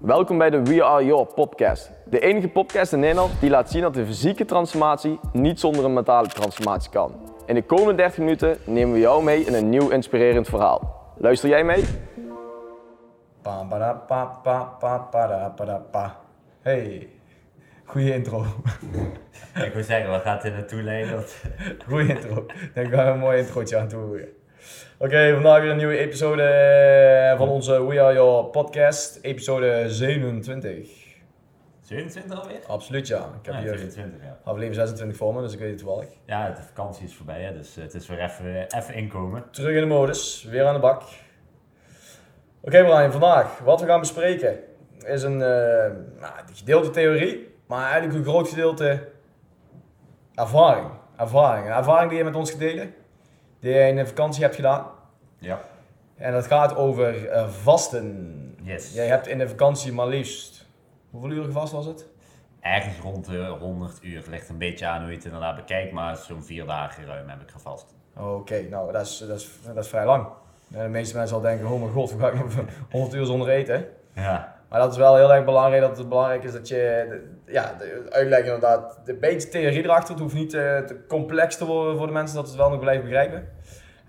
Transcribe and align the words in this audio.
Welkom 0.00 0.38
bij 0.38 0.50
de 0.50 0.62
We 0.62 0.84
Are 0.84 1.04
Your 1.04 1.26
podcast. 1.34 1.90
De 2.04 2.20
enige 2.20 2.48
podcast 2.48 2.92
in 2.92 3.00
Nederland 3.00 3.40
die 3.40 3.50
laat 3.50 3.70
zien 3.70 3.82
dat 3.82 3.94
de 3.94 4.06
fysieke 4.06 4.44
transformatie 4.44 5.20
niet 5.32 5.60
zonder 5.60 5.84
een 5.84 5.92
mentale 5.92 6.28
transformatie 6.28 6.90
kan. 6.90 7.12
In 7.46 7.54
de 7.54 7.62
komende 7.62 7.94
30 7.94 8.18
minuten 8.18 8.56
nemen 8.64 8.94
we 8.94 9.00
jou 9.00 9.24
mee 9.24 9.44
in 9.44 9.54
een 9.54 9.68
nieuw 9.68 9.88
inspirerend 9.88 10.48
verhaal. 10.48 11.12
Luister 11.16 11.48
jij 11.48 11.64
mee? 11.64 11.84
Hey, 16.60 17.08
goeie 17.84 18.14
intro. 18.14 18.44
Ik 19.66 19.72
wil 19.72 19.82
zeggen, 19.82 20.10
waar 20.10 20.20
gaat 20.20 20.42
dit 20.42 20.52
naartoe 20.52 20.82
leiden? 20.82 21.24
Goeie 21.88 22.08
intro. 22.08 22.44
Ik 22.46 22.70
denk 22.74 22.90
wel 22.90 23.06
een 23.06 23.18
mooi 23.18 23.38
introotje 23.38 23.78
aan 23.78 23.88
toe. 23.88 24.28
Oké, 24.98 25.32
vandaag 25.34 25.60
weer 25.60 25.70
een 25.70 25.76
nieuwe 25.76 25.98
episode 25.98 26.42
eh, 26.42 27.38
van 27.38 27.48
onze 27.48 27.86
We 27.86 28.00
Are 28.00 28.14
Your 28.14 28.44
podcast, 28.44 29.18
episode 29.22 29.84
27. 29.88 30.88
27 31.80 32.40
alweer? 32.40 32.58
Absoluut 32.66 33.06
ja. 33.06 33.18
Ik 33.18 33.46
heb 33.46 33.54
Ja, 33.54 33.60
hier 33.60 33.68
27, 33.78 34.22
ja. 34.22 34.38
aflevering 34.44 34.74
26 34.74 35.16
voor 35.16 35.34
me, 35.34 35.40
dus 35.42 35.52
ik 35.52 35.58
weet 35.58 35.70
het 35.70 35.78
toevallig. 35.78 36.08
Ja, 36.26 36.50
de 36.50 36.62
vakantie 36.62 37.04
is 37.04 37.14
voorbij, 37.14 37.40
hè, 37.40 37.52
dus 37.52 37.76
eh, 37.76 37.82
het 37.82 37.94
is 37.94 38.06
weer 38.06 38.20
even, 38.20 38.66
even 38.76 38.94
inkomen. 38.94 39.44
Terug 39.50 39.74
in 39.74 39.80
de 39.80 39.86
modus, 39.86 40.46
weer 40.50 40.64
aan 40.66 40.74
de 40.74 40.80
bak. 40.80 41.02
Oké 42.60 42.84
Brian, 42.84 43.12
vandaag 43.12 43.58
wat 43.58 43.80
we 43.80 43.86
gaan 43.86 44.00
bespreken 44.00 44.58
is 45.06 45.22
een 45.22 45.42
eh, 45.42 45.90
nou, 46.20 46.32
een 46.48 46.54
gedeelte 46.56 46.90
theorie, 46.90 47.54
maar 47.66 47.90
eigenlijk 47.90 48.14
een 48.14 48.24
groot 48.24 48.48
gedeelte 48.48 49.08
ervaring. 50.34 50.90
Ervaring. 51.16 51.66
Een 51.66 51.72
ervaring 51.72 52.08
die 52.08 52.18
je 52.18 52.24
met 52.24 52.34
ons 52.34 52.50
gedelen, 52.50 52.94
die 53.60 53.72
je 53.72 53.88
in 53.88 53.96
de 53.96 54.06
vakantie 54.06 54.42
hebt 54.42 54.54
gedaan. 54.54 54.86
Ja. 55.38 55.60
En 56.16 56.32
dat 56.32 56.46
gaat 56.46 56.76
over 56.76 57.28
eh, 57.28 57.48
vasten. 57.48 58.56
Yes. 58.62 58.94
Jij 58.94 59.06
hebt 59.06 59.26
in 59.26 59.38
de 59.38 59.48
vakantie 59.48 59.92
maar 59.92 60.06
liefst, 60.06 60.66
hoeveel 61.10 61.30
uur 61.30 61.52
vast 61.52 61.72
was 61.72 61.86
het? 61.86 62.06
Ergens 62.60 62.98
rond 62.98 63.26
de 63.26 63.46
100 63.46 63.98
uur. 64.02 64.24
Ligt 64.28 64.48
een 64.48 64.58
beetje 64.58 64.86
aan 64.86 65.00
hoe 65.00 65.10
je 65.10 65.16
het 65.16 65.24
inderdaad 65.24 65.56
bekijkt, 65.56 65.92
maar 65.92 66.16
zo'n 66.16 66.42
vier 66.42 66.66
dagen 66.66 67.06
ruim 67.06 67.28
heb 67.28 67.40
ik 67.40 67.50
gevast. 67.50 67.94
Oké, 68.16 68.62
nou 68.70 68.92
dat 68.92 69.06
is, 69.06 69.18
dat, 69.18 69.40
is, 69.40 69.50
dat 69.64 69.84
is 69.84 69.88
vrij 69.88 70.04
lang. 70.04 70.26
De 70.68 70.78
meeste 70.78 71.16
mensen 71.16 71.34
zal 71.34 71.40
denken, 71.40 71.70
oh 71.70 71.80
mijn 71.80 71.92
god, 71.92 72.10
hoe 72.10 72.20
ga 72.20 72.28
ik 72.28 72.34
nog 72.34 72.54
100 72.90 73.14
uur 73.14 73.24
zonder 73.24 73.48
eten? 73.48 73.86
Ja. 74.14 74.59
Maar 74.70 74.80
dat 74.80 74.92
is 74.92 74.96
wel 74.98 75.16
heel 75.16 75.32
erg 75.32 75.44
belangrijk, 75.44 75.82
dat 75.82 75.98
het 75.98 76.08
belangrijk 76.08 76.44
is 76.44 76.52
dat 76.52 76.68
je, 76.68 77.06
de- 77.08 77.52
ja, 77.52 77.74
de 77.78 78.06
uitleg 78.10 78.44
inderdaad, 78.44 79.00
de 79.04 79.14
beetje 79.14 79.48
theorie 79.48 79.84
erachter, 79.84 80.14
het 80.14 80.22
hoeft 80.22 80.34
niet 80.34 80.54
eh, 80.54 80.78
te 80.78 80.96
complex 81.08 81.56
te 81.56 81.64
worden 81.66 81.96
voor 81.96 82.06
de 82.06 82.12
mensen, 82.12 82.36
dat 82.36 82.46
het 82.46 82.56
wel 82.56 82.70
nog 82.70 82.80
blijven 82.80 83.04
begrijpen. 83.04 83.48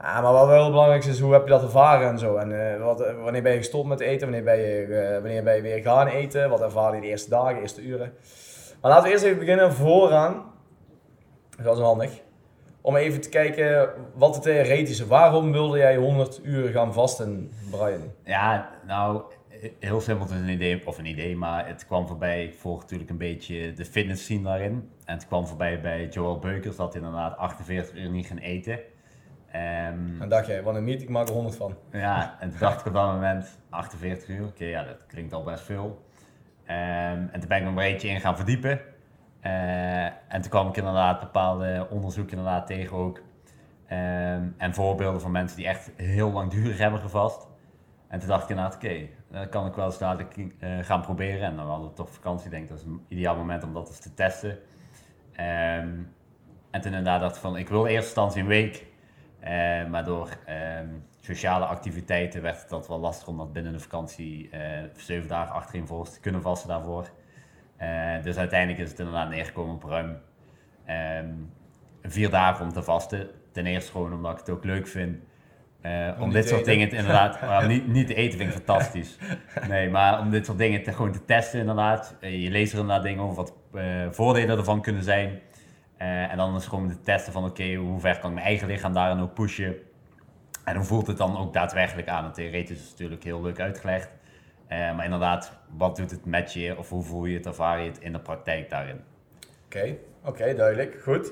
Ja, 0.01 0.21
maar 0.21 0.33
wat 0.33 0.47
wel 0.47 0.61
heel 0.61 0.69
belangrijk 0.69 1.05
is, 1.05 1.19
hoe 1.19 1.33
heb 1.33 1.43
je 1.43 1.49
dat 1.49 1.63
ervaren 1.63 2.07
en 2.09 2.19
zo. 2.19 2.35
En 2.35 2.73
eh, 2.73 2.83
wat, 2.83 3.01
eh, 3.01 3.23
wanneer 3.23 3.41
ben 3.41 3.51
je 3.51 3.57
gestopt 3.57 3.87
met 3.87 3.99
eten, 3.99 4.21
wanneer 4.31 4.43
ben, 4.43 4.57
je, 4.57 5.19
wanneer 5.21 5.43
ben 5.43 5.55
je 5.55 5.61
weer 5.61 5.81
gaan 5.81 6.07
eten, 6.07 6.49
wat 6.49 6.61
ervaar 6.61 6.95
je 6.95 7.01
de 7.01 7.07
eerste 7.07 7.29
dagen, 7.29 7.55
de 7.55 7.61
eerste 7.61 7.81
uren. 7.81 8.13
Maar 8.81 8.91
laten 8.91 9.05
we 9.05 9.11
eerst 9.11 9.23
even 9.23 9.39
beginnen 9.39 9.73
vooraan, 9.73 10.43
dat 11.63 11.77
is 11.77 11.83
handig, 11.83 12.11
om 12.81 12.95
even 12.95 13.21
te 13.21 13.29
kijken 13.29 13.89
wat 14.13 14.33
het 14.35 14.43
theoretische, 14.43 15.07
waarom 15.07 15.51
wilde 15.51 15.77
jij 15.77 15.95
100 15.95 16.39
uur 16.43 16.67
gaan 16.69 16.93
vasten, 16.93 17.51
Brian? 17.71 18.11
Ja, 18.23 18.69
nou, 18.87 19.21
heel 19.79 20.01
simpel, 20.01 20.25
het 20.25 20.35
is 20.35 20.41
een 20.41 20.49
idee, 20.49 20.87
of 20.87 20.97
een 20.97 21.05
idee, 21.05 21.35
maar 21.35 21.67
het 21.67 21.85
kwam 21.85 22.07
voorbij. 22.07 22.45
Ik 22.45 22.53
volg 22.53 22.81
natuurlijk 22.81 23.09
een 23.09 23.17
beetje 23.17 23.73
de 23.73 23.85
fitness 23.85 24.23
scene 24.23 24.43
daarin. 24.43 24.89
En 25.05 25.13
het 25.13 25.27
kwam 25.27 25.47
voorbij 25.47 25.81
bij 25.81 26.07
Joel 26.07 26.39
Beukers, 26.39 26.75
dat 26.75 26.93
hij 26.93 27.01
inderdaad 27.01 27.37
48 27.37 27.95
uur 27.95 28.09
niet 28.09 28.27
ging 28.27 28.43
eten. 28.43 28.79
Ehm, 29.51 30.21
En 30.21 30.29
dacht 30.29 30.47
jij, 30.47 30.63
wat 30.63 30.75
een 30.75 30.83
meet, 30.83 31.01
ik 31.01 31.09
maak 31.09 31.27
er 31.27 31.33
100 31.33 31.55
van. 31.55 31.75
Ja, 31.91 32.37
en 32.39 32.49
toen 32.49 32.59
dacht 32.59 32.79
ik 32.79 32.85
op 32.85 32.93
dat 32.93 33.11
moment 33.13 33.59
48 33.69 34.27
uur. 34.29 34.45
Oké, 34.45 34.65
ja, 34.65 34.83
dat 34.83 35.05
klinkt 35.07 35.33
al 35.33 35.43
best 35.43 35.63
veel. 35.63 36.05
Ehm, 36.65 37.27
en 37.31 37.39
toen 37.39 37.47
ben 37.47 37.57
ik 37.57 37.63
me 37.63 37.69
een 37.69 37.75
beetje 37.75 38.07
in 38.07 38.19
gaan 38.19 38.35
verdiepen. 38.35 38.81
Eh, 39.39 40.05
en 40.05 40.41
toen 40.41 40.49
kwam 40.49 40.67
ik 40.67 40.77
inderdaad 40.77 41.19
bepaalde 41.19 41.87
onderzoeken 41.89 42.37
inderdaad 42.37 42.67
tegen 42.67 42.97
ook. 42.97 43.21
Ehm, 43.87 44.47
en 44.57 44.73
voorbeelden 44.73 45.21
van 45.21 45.31
mensen 45.31 45.57
die 45.57 45.67
echt 45.67 45.91
heel 45.95 46.31
langdurig 46.31 46.77
hebben 46.77 46.99
gevast. 46.99 47.47
En 48.07 48.19
toen 48.19 48.27
dacht 48.27 48.43
ik 48.43 48.49
inderdaad, 48.49 48.75
oké, 48.75 49.07
dat 49.31 49.49
kan 49.49 49.65
ik 49.65 49.73
wel 49.73 49.85
eens 49.85 49.97
dadelijk 49.97 50.37
eh, 50.59 50.79
gaan 50.79 51.01
proberen. 51.01 51.41
En 51.41 51.55
dan 51.55 51.67
hadden 51.67 51.89
we 51.89 51.95
toch 51.95 52.11
vakantie, 52.11 52.45
ik 52.45 52.51
denk 52.51 52.67
dat 52.69 52.77
is 52.77 52.83
een 52.83 53.05
ideaal 53.07 53.35
moment 53.35 53.63
om 53.63 53.73
dat 53.73 53.87
eens 53.87 53.99
te 53.99 54.13
testen. 54.13 54.57
Ehm, 55.31 55.89
en 56.71 56.81
toen 56.81 56.91
inderdaad 56.91 57.21
dacht 57.21 57.35
ik 57.35 57.41
van, 57.41 57.57
ik 57.57 57.69
wil 57.69 57.85
in 57.85 57.91
eerste 57.91 58.05
instantie 58.05 58.41
een 58.41 58.47
week. 58.47 58.89
Eh, 59.39 59.85
maar 59.85 60.03
door 60.03 60.29
ehm, 60.45 60.87
sociale 61.19 61.65
activiteiten 61.65 62.41
werd 62.41 62.69
dat 62.69 62.87
wel 62.87 62.99
lastig 62.99 63.27
om 63.27 63.37
dat 63.37 63.53
binnen 63.53 63.71
de 63.71 63.79
vakantie 63.79 64.49
eh, 64.49 64.83
zeven 64.95 65.27
dagen 65.27 65.55
achtereenvolgens 65.55 66.13
te 66.13 66.19
kunnen 66.19 66.41
vasten 66.41 66.69
daarvoor. 66.69 67.09
Eh, 67.77 68.23
dus 68.23 68.37
uiteindelijk 68.37 68.79
is 68.79 68.89
het 68.89 68.99
inderdaad 68.99 69.29
neergekomen 69.29 69.75
op 69.75 69.83
ruim 69.83 70.21
ehm, 70.85 71.33
vier 72.03 72.29
dagen 72.29 72.65
om 72.65 72.71
te 72.71 72.83
vasten. 72.83 73.29
Ten 73.51 73.65
eerste 73.65 73.91
gewoon 73.91 74.13
omdat 74.13 74.31
ik 74.31 74.37
het 74.37 74.49
ook 74.49 74.63
leuk 74.63 74.87
vind. 74.87 75.17
Eh, 75.81 76.07
om 76.19 76.31
dit 76.31 76.47
soort 76.47 76.65
dingen 76.65 76.89
te- 76.89 76.95
inderdaad, 76.95 77.39
niet, 77.67 77.87
niet 77.87 78.07
te 78.07 78.13
eten 78.13 78.37
vind 78.37 78.49
ik 78.49 78.55
fantastisch. 78.63 79.17
Nee, 79.67 79.89
maar 79.89 80.19
om 80.19 80.29
dit 80.31 80.45
soort 80.45 80.57
dingen 80.57 80.83
te, 80.83 80.91
gewoon 80.93 81.11
te 81.11 81.25
testen 81.25 81.59
inderdaad. 81.59 82.15
Eh, 82.19 82.43
je 82.43 82.49
leest 82.49 82.73
er 82.73 82.79
inderdaad 82.79 83.03
dingen 83.03 83.23
over 83.23 83.35
wat 83.35 83.53
eh, 83.73 83.83
voordelen 84.11 84.57
ervan 84.57 84.81
kunnen 84.81 85.03
zijn. 85.03 85.39
En 85.97 86.37
dan 86.37 86.55
is 86.55 86.65
gewoon 86.65 86.89
te 86.89 87.01
testen 87.01 87.33
van 87.33 87.45
oké, 87.45 87.73
hoe 87.73 87.99
ver 87.99 88.19
kan 88.19 88.29
ik 88.29 88.35
mijn 88.35 88.47
eigen 88.47 88.67
lichaam 88.67 88.93
daarin 88.93 89.19
ook 89.19 89.33
pushen. 89.33 89.75
En 90.65 90.75
hoe 90.75 90.85
voelt 90.85 91.07
het 91.07 91.17
dan 91.17 91.37
ook 91.37 91.53
daadwerkelijk 91.53 92.07
aan? 92.07 92.25
En 92.25 92.31
theoretisch 92.31 92.77
is 92.77 92.81
het 92.83 92.91
natuurlijk 92.91 93.23
heel 93.23 93.41
leuk 93.41 93.59
uitgelegd. 93.59 94.09
Maar 94.69 95.03
inderdaad, 95.03 95.51
wat 95.77 95.95
doet 95.95 96.11
het 96.11 96.25
met 96.25 96.53
je 96.53 96.77
of 96.77 96.89
hoe 96.89 97.03
voel 97.03 97.25
je 97.25 97.37
het, 97.37 97.45
ervaar 97.45 97.79
je 97.81 97.87
het 97.89 97.99
in 97.99 98.11
de 98.11 98.19
praktijk 98.19 98.69
daarin? 98.69 99.01
Oké, 99.65 99.95
oké, 100.25 100.55
duidelijk. 100.55 100.99
Goed. 101.03 101.31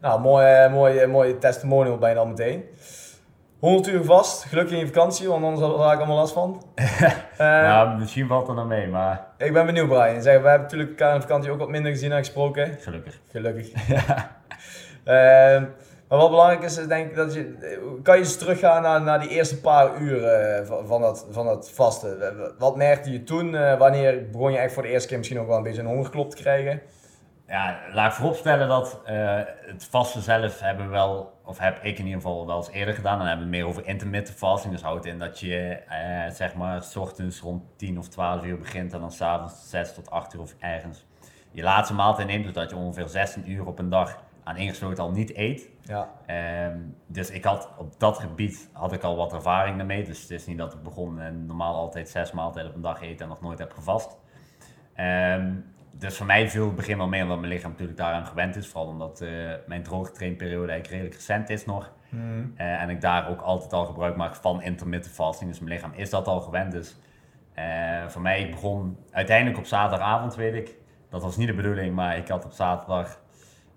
Nou, 0.00 0.20
mooi, 0.20 0.68
mooi, 0.68 1.06
mooie 1.06 1.38
testimonial 1.38 1.98
bijna 1.98 2.20
al 2.20 2.26
meteen. 2.26 2.64
100 3.58 3.86
uur 3.88 4.04
vast, 4.04 4.44
gelukkig 4.44 4.72
in 4.72 4.78
je 4.78 4.86
vakantie, 4.86 5.28
want 5.28 5.44
anders 5.44 5.62
had 5.62 5.92
ik 5.92 5.98
allemaal 5.98 6.16
last 6.16 6.32
van. 6.32 6.62
Eh, 7.36 7.46
nou, 7.46 7.98
misschien 7.98 8.26
valt 8.26 8.48
er 8.48 8.54
nog 8.54 8.66
mee, 8.66 8.86
maar 8.86 9.26
Ik 9.38 9.52
ben 9.52 9.66
benieuwd, 9.66 9.88
Brian. 9.88 10.22
Zeg, 10.22 10.42
we 10.42 10.48
hebben 10.48 10.60
natuurlijk 10.60 10.90
elkaar 10.90 11.14
in 11.14 11.20
vakantie 11.20 11.50
ook 11.50 11.58
wat 11.58 11.68
minder 11.68 11.92
gezien 11.92 12.12
en 12.12 12.18
gesproken. 12.18 12.76
gelukkig. 12.80 13.20
Gelukkig. 13.30 13.72
Ehm, 15.04 15.64
maar 16.08 16.18
wat 16.18 16.30
belangrijk 16.30 16.62
is, 16.62 16.78
is 16.78 16.86
denk 16.86 17.10
ik 17.10 17.16
dat 17.16 17.34
je... 17.34 17.54
Kan 18.02 18.14
je 18.14 18.22
eens 18.22 18.36
teruggaan 18.36 18.82
naar, 18.82 19.02
naar 19.02 19.20
die 19.20 19.28
eerste 19.28 19.60
paar 19.60 20.00
uren 20.00 20.58
eh, 20.58 20.66
van, 20.66 20.86
van, 20.86 21.00
dat, 21.00 21.26
van 21.30 21.46
dat 21.46 21.70
vasten? 21.70 22.18
Wat 22.58 22.76
merkte 22.76 23.12
je 23.12 23.22
toen? 23.22 23.54
Eh, 23.54 23.78
wanneer 23.78 24.30
begon 24.30 24.52
je 24.52 24.58
echt 24.58 24.72
voor 24.72 24.82
de 24.82 24.88
eerste 24.88 25.08
keer 25.08 25.16
misschien 25.18 25.40
ook 25.40 25.46
wel 25.46 25.56
een 25.56 25.62
beetje 25.62 25.80
een 25.80 25.86
hongerklop 25.86 26.30
te 26.30 26.36
krijgen? 26.36 26.80
Ja, 27.48 27.80
laat 27.92 28.10
ik 28.10 28.16
vooropstellen 28.16 28.68
dat 28.68 29.00
eh, 29.04 29.40
het 29.66 29.84
vasten 29.90 30.22
zelf 30.22 30.60
hebben 30.60 30.86
we 30.86 30.92
wel, 30.92 31.38
of 31.44 31.58
heb 31.58 31.76
ik 31.82 31.98
in 31.98 32.04
ieder 32.04 32.20
geval 32.20 32.46
wel 32.46 32.56
eens 32.56 32.70
eerder 32.70 32.94
gedaan. 32.94 33.18
Dan 33.18 33.26
hebben 33.26 33.46
we 33.46 33.56
het 33.56 33.62
meer 33.62 33.72
over 33.72 33.86
intermittent 33.86 34.38
fasting. 34.38 34.72
Dus 34.72 34.82
houdt 34.82 35.04
in 35.04 35.18
dat 35.18 35.40
je 35.40 35.56
eh, 35.88 36.30
zeg 36.30 36.54
maar 36.54 36.82
s 36.82 36.96
ochtends 36.96 37.40
rond 37.40 37.62
10 37.76 37.98
of 37.98 38.08
12 38.08 38.44
uur 38.44 38.58
begint 38.58 38.92
en 38.92 39.00
dan 39.00 39.12
s'avonds 39.12 39.70
6 39.70 39.94
tot 39.94 40.10
8 40.10 40.34
uur 40.34 40.40
of 40.40 40.54
ergens 40.58 41.06
je 41.56 41.62
laatste 41.62 41.94
maaltijd 41.94 42.26
neemt. 42.26 42.44
Dus 42.44 42.52
dat 42.52 42.70
je 42.70 42.76
ongeveer 42.76 43.08
16 43.08 43.50
uur 43.50 43.66
op 43.66 43.78
een 43.78 43.88
dag 43.88 44.22
aan 44.44 44.56
ingesloten 44.56 45.02
al 45.02 45.10
niet 45.10 45.36
eet. 45.36 45.68
Ja. 45.82 46.10
Ehm, 46.26 46.78
dus 47.06 47.30
ik 47.30 47.44
had 47.44 47.68
op 47.78 48.00
dat 48.00 48.18
gebied 48.18 48.68
had 48.72 48.92
ik 48.92 49.02
al 49.02 49.16
wat 49.16 49.32
ervaring 49.32 49.76
daarmee. 49.76 50.04
Dus 50.04 50.20
het 50.20 50.30
is 50.30 50.46
niet 50.46 50.58
dat 50.58 50.72
ik 50.72 50.82
begon 50.82 51.20
en 51.20 51.46
normaal 51.46 51.74
altijd 51.74 52.08
zes 52.08 52.32
maaltijden 52.32 52.70
op 52.70 52.76
een 52.76 52.82
dag 52.82 53.02
eten 53.02 53.22
en 53.22 53.28
nog 53.28 53.40
nooit 53.40 53.58
heb 53.58 53.72
gevast. 53.72 54.16
Ehm, 55.96 56.06
dus 56.06 56.16
voor 56.16 56.26
mij 56.26 56.50
viel 56.50 56.66
het 56.66 56.76
begin 56.76 56.96
wel 56.96 57.08
mee 57.08 57.22
omdat 57.22 57.38
mijn 57.38 57.52
lichaam 57.52 57.70
natuurlijk 57.70 57.98
daaraan 57.98 58.26
gewend 58.26 58.56
is. 58.56 58.68
Vooral 58.68 58.90
omdat 58.90 59.20
eh, 59.20 59.28
mijn 59.66 59.82
droogtrainperiode 59.82 60.72
eigenlijk 60.72 60.90
redelijk 60.90 61.14
recent 61.14 61.50
is 61.50 61.64
nog. 61.64 61.92
Eh, 62.56 62.82
en 62.82 62.90
ik 62.90 63.00
daar 63.00 63.28
ook 63.28 63.40
altijd 63.40 63.72
al 63.72 63.84
gebruik 63.84 64.16
maak 64.16 64.34
van 64.34 64.62
intermittent 64.62 65.14
fasting. 65.14 65.50
Dus 65.50 65.60
mijn 65.60 65.72
lichaam 65.72 65.92
is 65.94 66.10
dat 66.10 66.26
al 66.26 66.40
gewend. 66.40 66.72
Dus 66.72 66.96
eh, 67.54 68.06
voor 68.06 68.22
mij 68.22 68.40
ik 68.40 68.50
begon 68.50 68.98
uiteindelijk 69.10 69.58
op 69.58 69.66
zaterdagavond, 69.66 70.34
weet 70.34 70.54
ik. 70.54 70.74
Dat 71.08 71.22
was 71.22 71.36
niet 71.36 71.46
de 71.46 71.54
bedoeling, 71.54 71.94
maar 71.94 72.16
ik 72.16 72.28
had 72.28 72.44
op 72.44 72.52
zaterdag 72.52 73.20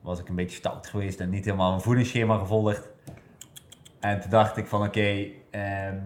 was 0.01 0.19
ik 0.19 0.29
een 0.29 0.35
beetje 0.35 0.57
stout 0.57 0.87
geweest 0.87 1.19
en 1.19 1.29
niet 1.29 1.45
helemaal 1.45 1.69
mijn 1.69 1.81
voedingsschema 1.81 2.37
gevolgd. 2.37 2.89
En 3.99 4.19
toen 4.19 4.29
dacht 4.29 4.57
ik 4.57 4.67
van 4.67 4.83
oké, 4.83 5.27
ehm, 5.51 5.97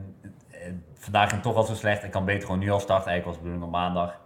eh, 0.49 0.71
vandaag 0.93 1.29
ging 1.29 1.31
het 1.31 1.43
toch 1.43 1.55
al 1.55 1.63
zo 1.63 1.73
slecht. 1.73 2.03
Ik 2.03 2.11
kan 2.11 2.25
beter 2.25 2.43
gewoon 2.43 2.59
nu 2.59 2.69
al 2.69 2.79
starten. 2.79 3.11
Eigenlijk 3.11 3.25
was 3.25 3.35
de 3.35 3.41
bedoeling 3.41 3.65
op 3.65 3.79
maandag. 3.79 4.21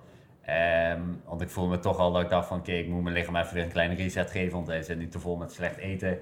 Ehm, 0.48 1.02
want 1.26 1.42
ik 1.42 1.50
voelde 1.50 1.70
me 1.70 1.80
toch 1.80 1.98
al 1.98 2.12
dat 2.12 2.22
ik 2.22 2.30
dacht 2.30 2.48
van 2.48 2.60
oké, 2.60 2.72
ik 2.72 2.88
moet 2.88 3.04
mijn 3.04 3.16
lichaam 3.16 3.36
even 3.36 3.54
weer 3.54 3.64
een 3.64 3.72
kleine 3.72 3.96
reset 3.96 4.32
geven. 4.32 4.54
Want 4.54 4.68
hij 4.68 4.82
zit 4.82 4.98
niet 4.98 5.12
te 5.12 5.20
vol 5.20 5.36
met 5.36 5.52
slecht 5.52 5.78
eten. 5.78 6.20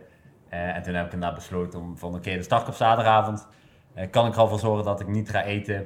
Eh, 0.49 0.75
en 0.75 0.83
toen 0.83 0.93
heb 0.93 1.05
ik 1.05 1.13
inderdaad 1.13 1.37
besloten 1.37 1.79
om 1.79 1.97
van 1.97 2.15
oké, 2.15 2.35
de 2.35 2.43
start 2.43 2.67
op 2.67 2.73
zaterdagavond. 2.73 3.47
Eh, 3.93 4.09
kan 4.09 4.27
ik 4.27 4.33
er 4.33 4.39
al 4.39 4.47
voor 4.47 4.59
zorgen 4.59 4.85
dat 4.85 4.99
ik 4.99 5.07
niet 5.07 5.29
ga 5.29 5.43
eten. 5.43 5.85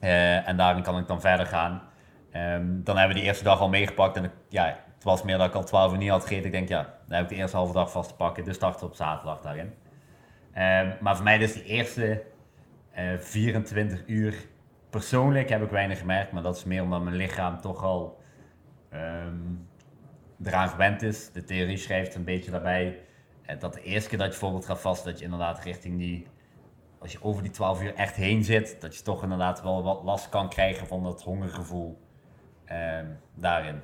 Eh, 0.00 0.48
en 0.48 0.56
daarin 0.56 0.82
kan 0.82 0.98
ik 0.98 1.06
dan 1.06 1.20
verder 1.20 1.46
gaan. 1.46 1.82
Ehm, 2.30 2.82
dan 2.82 2.96
hebben 2.96 3.14
we 3.14 3.20
die 3.20 3.28
eerste 3.28 3.44
dag 3.44 3.60
al 3.60 3.68
meegepakt. 3.68 4.16
En 4.16 4.32
ja, 4.48 4.66
het 4.94 5.04
was 5.04 5.22
meer 5.22 5.38
dat 5.38 5.46
ik 5.46 5.54
al 5.54 5.64
12 5.64 5.92
uur 5.92 5.98
niet 5.98 6.10
had 6.10 6.22
gegeten. 6.22 6.46
Ik 6.46 6.52
denk, 6.52 6.68
ja, 6.68 6.82
dan 6.82 7.16
heb 7.16 7.22
ik 7.22 7.28
de 7.28 7.34
eerste 7.34 7.56
halve 7.56 7.72
dag 7.72 7.90
vast 7.90 8.08
te 8.08 8.14
pakken. 8.14 8.44
Dus 8.44 8.54
starten 8.54 8.80
we 8.80 8.86
op 8.86 8.94
zaterdag 8.94 9.40
daarin. 9.40 9.74
Ehm, 10.52 10.90
maar 11.00 11.14
voor 11.14 11.24
mij 11.24 11.38
dus 11.38 11.52
die 11.52 11.64
eerste 11.64 12.22
eh, 12.92 13.18
24 13.18 14.02
uur 14.06 14.34
persoonlijk 14.92 15.48
heb 15.48 15.62
ik 15.62 15.70
weinig 15.70 15.98
gemerkt, 15.98 16.32
maar 16.32 16.42
dat 16.42 16.56
is 16.56 16.64
meer 16.64 16.82
omdat 16.82 17.02
mijn 17.02 17.16
lichaam 17.16 17.60
toch 17.60 17.82
al 17.82 18.18
ehm, 18.88 19.36
eraan 20.44 20.68
gewend 20.68 21.02
is. 21.02 21.32
De 21.32 21.44
theorie 21.44 21.76
schrijft 21.76 22.14
een 22.14 22.24
beetje 22.24 22.50
daarbij 22.50 22.98
eh, 23.42 23.58
dat 23.58 23.74
de 23.74 23.82
eerste 23.82 24.08
keer 24.08 24.18
dat 24.18 24.26
je 24.26 24.32
bijvoorbeeld 24.32 24.66
gaat 24.66 24.80
vast, 24.80 25.04
dat 25.04 25.18
je 25.18 25.24
inderdaad 25.24 25.64
richting 25.64 25.98
die, 25.98 26.26
als 26.98 27.12
je 27.12 27.22
over 27.22 27.42
die 27.42 27.52
12 27.52 27.82
uur 27.82 27.94
echt 27.94 28.14
heen 28.14 28.44
zit, 28.44 28.80
dat 28.80 28.96
je 28.96 29.02
toch 29.02 29.22
inderdaad 29.22 29.62
wel 29.62 29.82
wat 29.82 30.02
last 30.02 30.28
kan 30.28 30.48
krijgen 30.48 30.86
van 30.86 31.02
dat 31.02 31.22
hongergevoel 31.22 32.00
ehm, 32.64 33.06
daarin. 33.34 33.80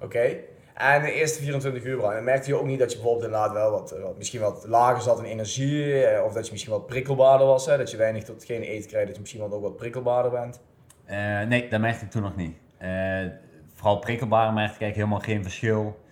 Oké. 0.00 0.36
En 0.78 1.02
de 1.02 1.12
eerste 1.12 1.42
24 1.42 1.84
uur, 1.84 1.96
Brian, 1.96 2.24
merkte 2.24 2.48
je 2.48 2.58
ook 2.58 2.66
niet 2.66 2.78
dat 2.78 2.90
je 2.90 2.96
bijvoorbeeld 2.96 3.26
inderdaad 3.26 3.52
wel 3.52 3.70
wat, 3.70 3.98
wat 4.02 4.16
misschien 4.16 4.40
wat 4.40 4.64
lager 4.66 5.02
zat 5.02 5.18
in 5.18 5.24
energie, 5.24 6.04
eh, 6.04 6.24
of 6.24 6.32
dat 6.32 6.44
je 6.44 6.52
misschien 6.52 6.72
wat 6.72 6.86
prikkelbaarder 6.86 7.46
was, 7.46 7.66
hè? 7.66 7.76
dat 7.76 7.90
je 7.90 7.96
weinig 7.96 8.24
tot 8.24 8.44
geen 8.44 8.62
eten 8.62 8.88
krijgt, 8.88 9.06
dat 9.06 9.14
je 9.14 9.20
misschien 9.20 9.42
ook 9.42 9.62
wat 9.62 9.76
prikkelbaarder 9.76 10.30
bent? 10.30 10.60
Eh, 11.04 11.40
nee, 11.42 11.68
dat 11.68 11.80
merkte 11.80 12.04
ik 12.04 12.10
toen 12.10 12.22
nog 12.22 12.36
niet. 12.36 12.56
Eh, 12.78 13.26
vooral 13.74 13.98
prikkelbaar 13.98 14.52
merkte 14.52 14.74
ik 14.74 14.80
eigenlijk 14.80 14.94
helemaal 14.94 15.34
geen 15.34 15.42
verschil. 15.42 16.06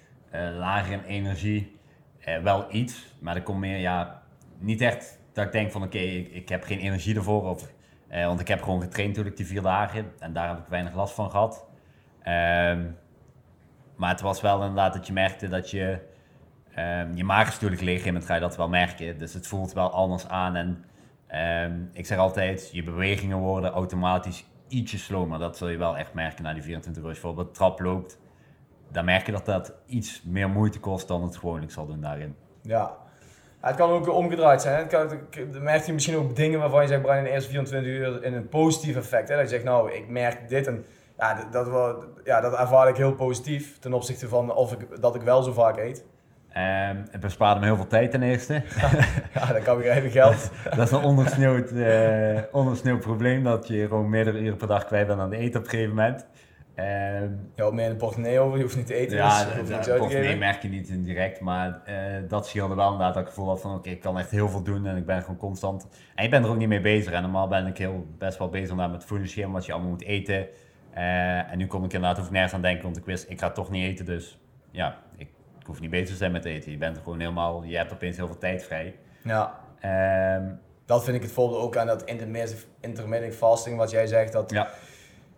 Lager 0.58 0.92
in 0.92 1.02
energie, 1.02 1.78
wel 2.42 2.66
iets, 2.70 3.16
maar 3.20 3.36
er 3.36 3.42
komt 3.42 3.58
meer, 3.58 3.78
ja, 3.78 4.22
niet 4.58 4.80
echt 4.80 5.18
dat 5.32 5.44
ik 5.44 5.52
denk 5.52 5.70
van 5.70 5.82
oké, 5.82 5.98
ik, 5.98 6.48
heb 6.48 6.62
geen 6.62 6.78
energie 6.78 7.16
ervoor. 7.16 7.42
Want 8.10 8.40
ik 8.40 8.48
heb 8.48 8.62
gewoon 8.62 8.80
getraind 8.80 9.08
natuurlijk 9.08 9.36
die 9.36 9.46
vier 9.46 9.62
dagen 9.62 10.12
en 10.18 10.32
daar 10.32 10.48
heb 10.48 10.58
ik 10.58 10.64
weinig 10.68 10.94
last 10.94 11.14
van 11.14 11.30
gehad. 11.30 11.66
Ehm, 12.22 12.82
maar 13.96 14.10
het 14.10 14.20
was 14.20 14.40
wel 14.40 14.60
inderdaad 14.60 14.92
dat 14.92 15.06
je 15.06 15.12
merkte 15.12 15.48
dat 15.48 15.70
je, 15.70 15.98
ehm, 16.74 17.14
je 17.14 17.24
maag 17.24 17.48
is 17.48 17.52
natuurlijk 17.52 17.82
leeg 17.82 18.04
in, 18.04 18.22
ga 18.22 18.34
je 18.34 18.40
dat 18.40 18.56
wel 18.56 18.68
merken. 18.68 19.18
Dus 19.18 19.34
het 19.34 19.46
voelt 19.46 19.72
wel 19.72 19.90
anders 19.90 20.28
aan 20.28 20.54
en 20.54 20.84
ehm, 21.26 21.80
ik 21.92 22.06
zeg 22.06 22.18
altijd, 22.18 22.68
je 22.72 22.82
bewegingen 22.82 23.38
worden 23.38 23.70
automatisch 23.70 24.44
ietsje 24.68 24.98
slomer. 24.98 25.38
Dat 25.38 25.56
zul 25.56 25.68
je 25.68 25.76
wel 25.76 25.96
echt 25.96 26.14
merken 26.14 26.44
na 26.44 26.52
die 26.52 26.62
24 26.62 27.02
uur. 27.02 27.08
Als 27.08 27.18
je 27.18 27.22
bijvoorbeeld 27.22 27.54
trap 27.54 27.80
loopt, 27.80 28.18
dan 28.90 29.04
merk 29.04 29.26
je 29.26 29.32
dat 29.32 29.46
dat 29.46 29.72
iets 29.86 30.22
meer 30.24 30.48
moeite 30.48 30.80
kost 30.80 31.08
dan 31.08 31.22
het 31.22 31.36
gewoonlijk 31.36 31.72
zal 31.72 31.86
doen 31.86 32.00
daarin. 32.00 32.36
Ja. 32.62 32.96
Het 33.60 33.76
kan 33.76 33.90
ook 33.90 34.08
omgedraaid 34.08 34.62
zijn. 34.62 34.78
Het 34.78 34.88
kan, 34.88 35.08
dan 35.52 35.62
merk 35.62 35.86
je 35.86 35.92
misschien 35.92 36.16
ook 36.16 36.36
dingen 36.36 36.58
waarvan 36.58 36.82
je 36.82 36.88
zegt, 36.88 37.02
Brian, 37.02 37.16
in 37.16 37.24
de 37.24 37.30
eerste 37.30 37.50
24 37.50 37.92
uur 37.92 38.24
in 38.24 38.34
een 38.34 38.48
positief 38.48 38.96
effect. 38.96 39.28
Hè? 39.28 39.34
Dat 39.34 39.44
je 39.44 39.50
zegt, 39.50 39.64
nou, 39.64 39.92
ik 39.92 40.08
merk 40.08 40.48
dit 40.48 40.66
en 40.66 40.84
ja, 41.18 41.34
dat, 41.34 41.52
dat, 41.52 41.68
wel- 41.68 42.04
ja, 42.24 42.40
dat 42.40 42.58
ervaar 42.58 42.88
ik 42.88 42.96
heel 42.96 43.14
positief 43.14 43.78
ten 43.78 43.92
opzichte 43.92 44.28
van 44.28 44.54
of 44.54 44.72
ik, 44.72 45.00
dat 45.00 45.14
ik 45.14 45.22
wel 45.22 45.42
zo 45.42 45.52
vaak 45.52 45.76
eet. 45.76 46.04
Ehm, 46.48 46.96
het 47.10 47.20
bespaarde 47.20 47.60
me 47.60 47.66
heel 47.66 47.76
veel 47.76 47.86
tijd 47.86 48.10
ten 48.10 48.22
eerste. 48.22 48.62
Ja, 49.34 49.52
dan 49.52 49.62
kan 49.62 49.78
ik 49.80 49.84
even 49.84 50.10
geld. 50.10 50.50
dat 50.76 50.78
is 50.78 50.90
een 50.90 51.02
ondersneeuwd, 51.02 51.72
ondersneeuwd 52.52 53.00
probleem, 53.00 53.42
dat 53.44 53.68
je 53.68 53.86
gewoon 53.88 54.08
meerdere 54.10 54.38
uren 54.38 54.56
per 54.56 54.66
dag 54.68 54.84
kwijt 54.86 55.06
bent 55.06 55.20
aan 55.20 55.30
het 55.30 55.40
eten 55.40 55.58
op 55.60 55.64
een 55.64 55.70
gegeven 55.70 55.94
moment. 55.94 56.26
Ehm, 56.74 57.22
Je 57.54 57.62
houdt 57.62 57.74
meer 57.74 57.84
in 57.84 57.90
de 57.90 57.96
portemonnee 57.96 58.40
over, 58.40 58.56
je 58.56 58.62
hoeft 58.62 58.76
niet 58.76 58.86
te 58.86 58.94
eten, 58.94 59.16
ja, 59.16 59.44
dus 59.44 59.84
te 59.84 59.94
portemonnee 59.98 60.36
merk 60.36 60.62
je 60.62 60.68
niet 60.68 60.88
in 60.88 61.02
direct, 61.02 61.40
maar 61.40 61.80
eh, 61.84 61.94
dat 62.28 62.46
scheelde 62.46 62.74
wel 62.74 62.84
inderdaad 62.92 63.14
dat 63.14 63.22
ik 63.22 63.28
gevoel 63.28 63.48
had 63.48 63.60
van 63.60 63.74
oké, 63.74 63.90
ik 63.90 64.00
kan 64.00 64.18
echt 64.18 64.30
heel 64.30 64.48
veel 64.48 64.62
doen 64.62 64.86
en 64.86 64.96
ik 64.96 65.06
ben 65.06 65.20
gewoon 65.20 65.36
constant. 65.36 65.88
En 66.14 66.24
ik 66.24 66.30
ben 66.30 66.42
er 66.42 66.48
ook 66.48 66.56
niet 66.56 66.68
mee 66.68 66.80
bezig 66.80 67.12
en 67.12 67.22
normaal 67.22 67.48
ben 67.48 67.66
ik 67.66 67.78
heel, 67.78 68.06
best 68.18 68.38
wel 68.38 68.48
bezig 68.48 68.76
met 68.76 68.90
het 68.90 69.04
voedingsschema, 69.04 69.52
wat 69.52 69.66
je 69.66 69.72
allemaal 69.72 69.90
moet 69.90 70.04
eten. 70.04 70.46
Eh, 70.96 71.52
en 71.52 71.58
nu 71.58 71.66
kon 71.66 71.84
ik 71.84 71.92
inderdaad, 71.92 72.16
hoef 72.16 72.26
ik 72.26 72.32
nergens 72.32 72.52
aan 72.54 72.62
denken, 72.62 72.82
want 72.84 72.96
ik 72.96 73.04
wist, 73.04 73.30
ik 73.30 73.38
ga 73.40 73.50
toch 73.50 73.70
niet 73.70 73.84
eten, 73.84 74.04
dus 74.04 74.38
ja, 74.70 74.98
ik, 75.16 75.28
ik 75.60 75.66
hoef 75.66 75.80
niet 75.80 75.90
bezig 75.90 76.08
te 76.08 76.14
zijn 76.16 76.32
met 76.32 76.44
eten. 76.44 76.70
Je 76.72 76.78
bent 76.78 76.98
gewoon 76.98 77.20
helemaal, 77.20 77.62
je 77.64 77.76
hebt 77.76 77.92
opeens 77.92 78.16
heel 78.16 78.26
veel 78.26 78.38
tijd 78.38 78.64
vrij. 78.64 78.94
Ja, 79.22 79.64
Ehm, 79.80 80.44
dat 80.84 81.04
vind 81.04 81.16
ik 81.16 81.22
het 81.22 81.32
voordeel 81.32 81.60
ook 81.60 81.76
aan 81.76 81.86
dat 81.86 82.04
intermittent, 82.04 82.66
intermittent 82.80 83.34
fasting, 83.34 83.76
wat 83.76 83.90
jij 83.90 84.06
zegt, 84.06 84.32
dat, 84.32 84.50
ja, 84.50 84.68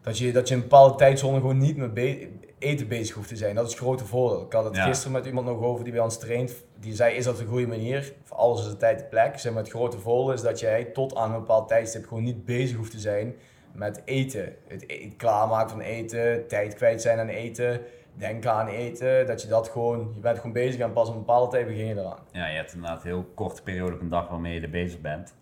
dat, 0.02 0.18
je, 0.18 0.32
dat 0.32 0.48
je 0.48 0.54
een 0.54 0.60
bepaalde 0.60 0.94
tijdzone 0.94 1.40
gewoon 1.40 1.58
niet 1.58 1.76
met 1.76 1.94
be- 1.94 2.28
eten 2.58 2.88
bezig 2.88 3.14
hoeft 3.14 3.28
te 3.28 3.36
zijn. 3.36 3.54
Dat 3.54 3.64
is 3.66 3.70
het 3.70 3.80
grote 3.80 4.04
voordeel. 4.04 4.44
Ik 4.46 4.52
had 4.52 4.64
het 4.64 4.76
Ja. 4.76 4.84
gisteren 4.84 5.12
met 5.12 5.26
iemand 5.26 5.46
nog 5.46 5.60
over 5.62 5.84
die 5.84 5.92
bij 5.92 6.02
ons 6.02 6.18
traint, 6.18 6.52
die 6.80 6.94
zei, 6.94 7.14
is 7.16 7.24
dat 7.24 7.38
een 7.38 7.46
goede 7.46 7.66
manier? 7.66 8.12
Voor 8.24 8.36
alles 8.36 8.60
is 8.60 8.66
de 8.70 8.76
tijd 8.76 8.98
de 8.98 9.04
plek. 9.04 9.38
Zeg 9.38 9.52
maar, 9.52 9.62
het 9.62 9.70
grote 9.72 9.98
voordeel 9.98 10.32
is 10.34 10.42
dat 10.42 10.60
jij 10.60 10.84
tot 10.84 11.16
aan 11.16 11.32
een 11.32 11.38
bepaald 11.40 11.68
tijdstip 11.68 12.06
gewoon 12.06 12.22
niet 12.24 12.44
bezig 12.44 12.76
hoeft 12.76 12.90
te 12.90 12.98
zijn 12.98 13.34
met 13.78 14.02
eten. 14.04 14.54
Het, 14.66 14.84
e- 14.86 15.04
het 15.04 15.16
klaarmaken 15.16 15.70
van 15.70 15.80
eten, 15.80 16.48
tijd 16.48 16.74
kwijt 16.74 17.02
zijn 17.02 17.18
aan 17.18 17.28
eten, 17.28 17.80
denken 18.14 18.52
aan 18.52 18.68
eten, 18.68 19.26
dat 19.26 19.42
je 19.42 19.48
dat 19.48 19.68
gewoon, 19.68 20.12
je 20.14 20.20
bent 20.20 20.36
gewoon 20.36 20.52
bezig 20.52 20.80
en 20.80 20.92
pas 20.92 21.08
op 21.08 21.14
een 21.14 21.20
bepaalde 21.20 21.50
tijd 21.50 21.66
begin 21.66 21.86
je 21.86 21.94
eraan. 21.94 22.18
Ja, 22.32 22.46
je 22.46 22.56
hebt 22.56 22.74
inderdaad 22.74 23.02
een 23.02 23.10
heel 23.10 23.30
korte 23.34 23.62
periode 23.62 23.94
op 23.94 24.00
een 24.00 24.08
dag 24.08 24.28
waarmee 24.28 24.54
je 24.54 24.60
er 24.60 24.70
bezig 24.70 25.00
bent. 25.00 25.34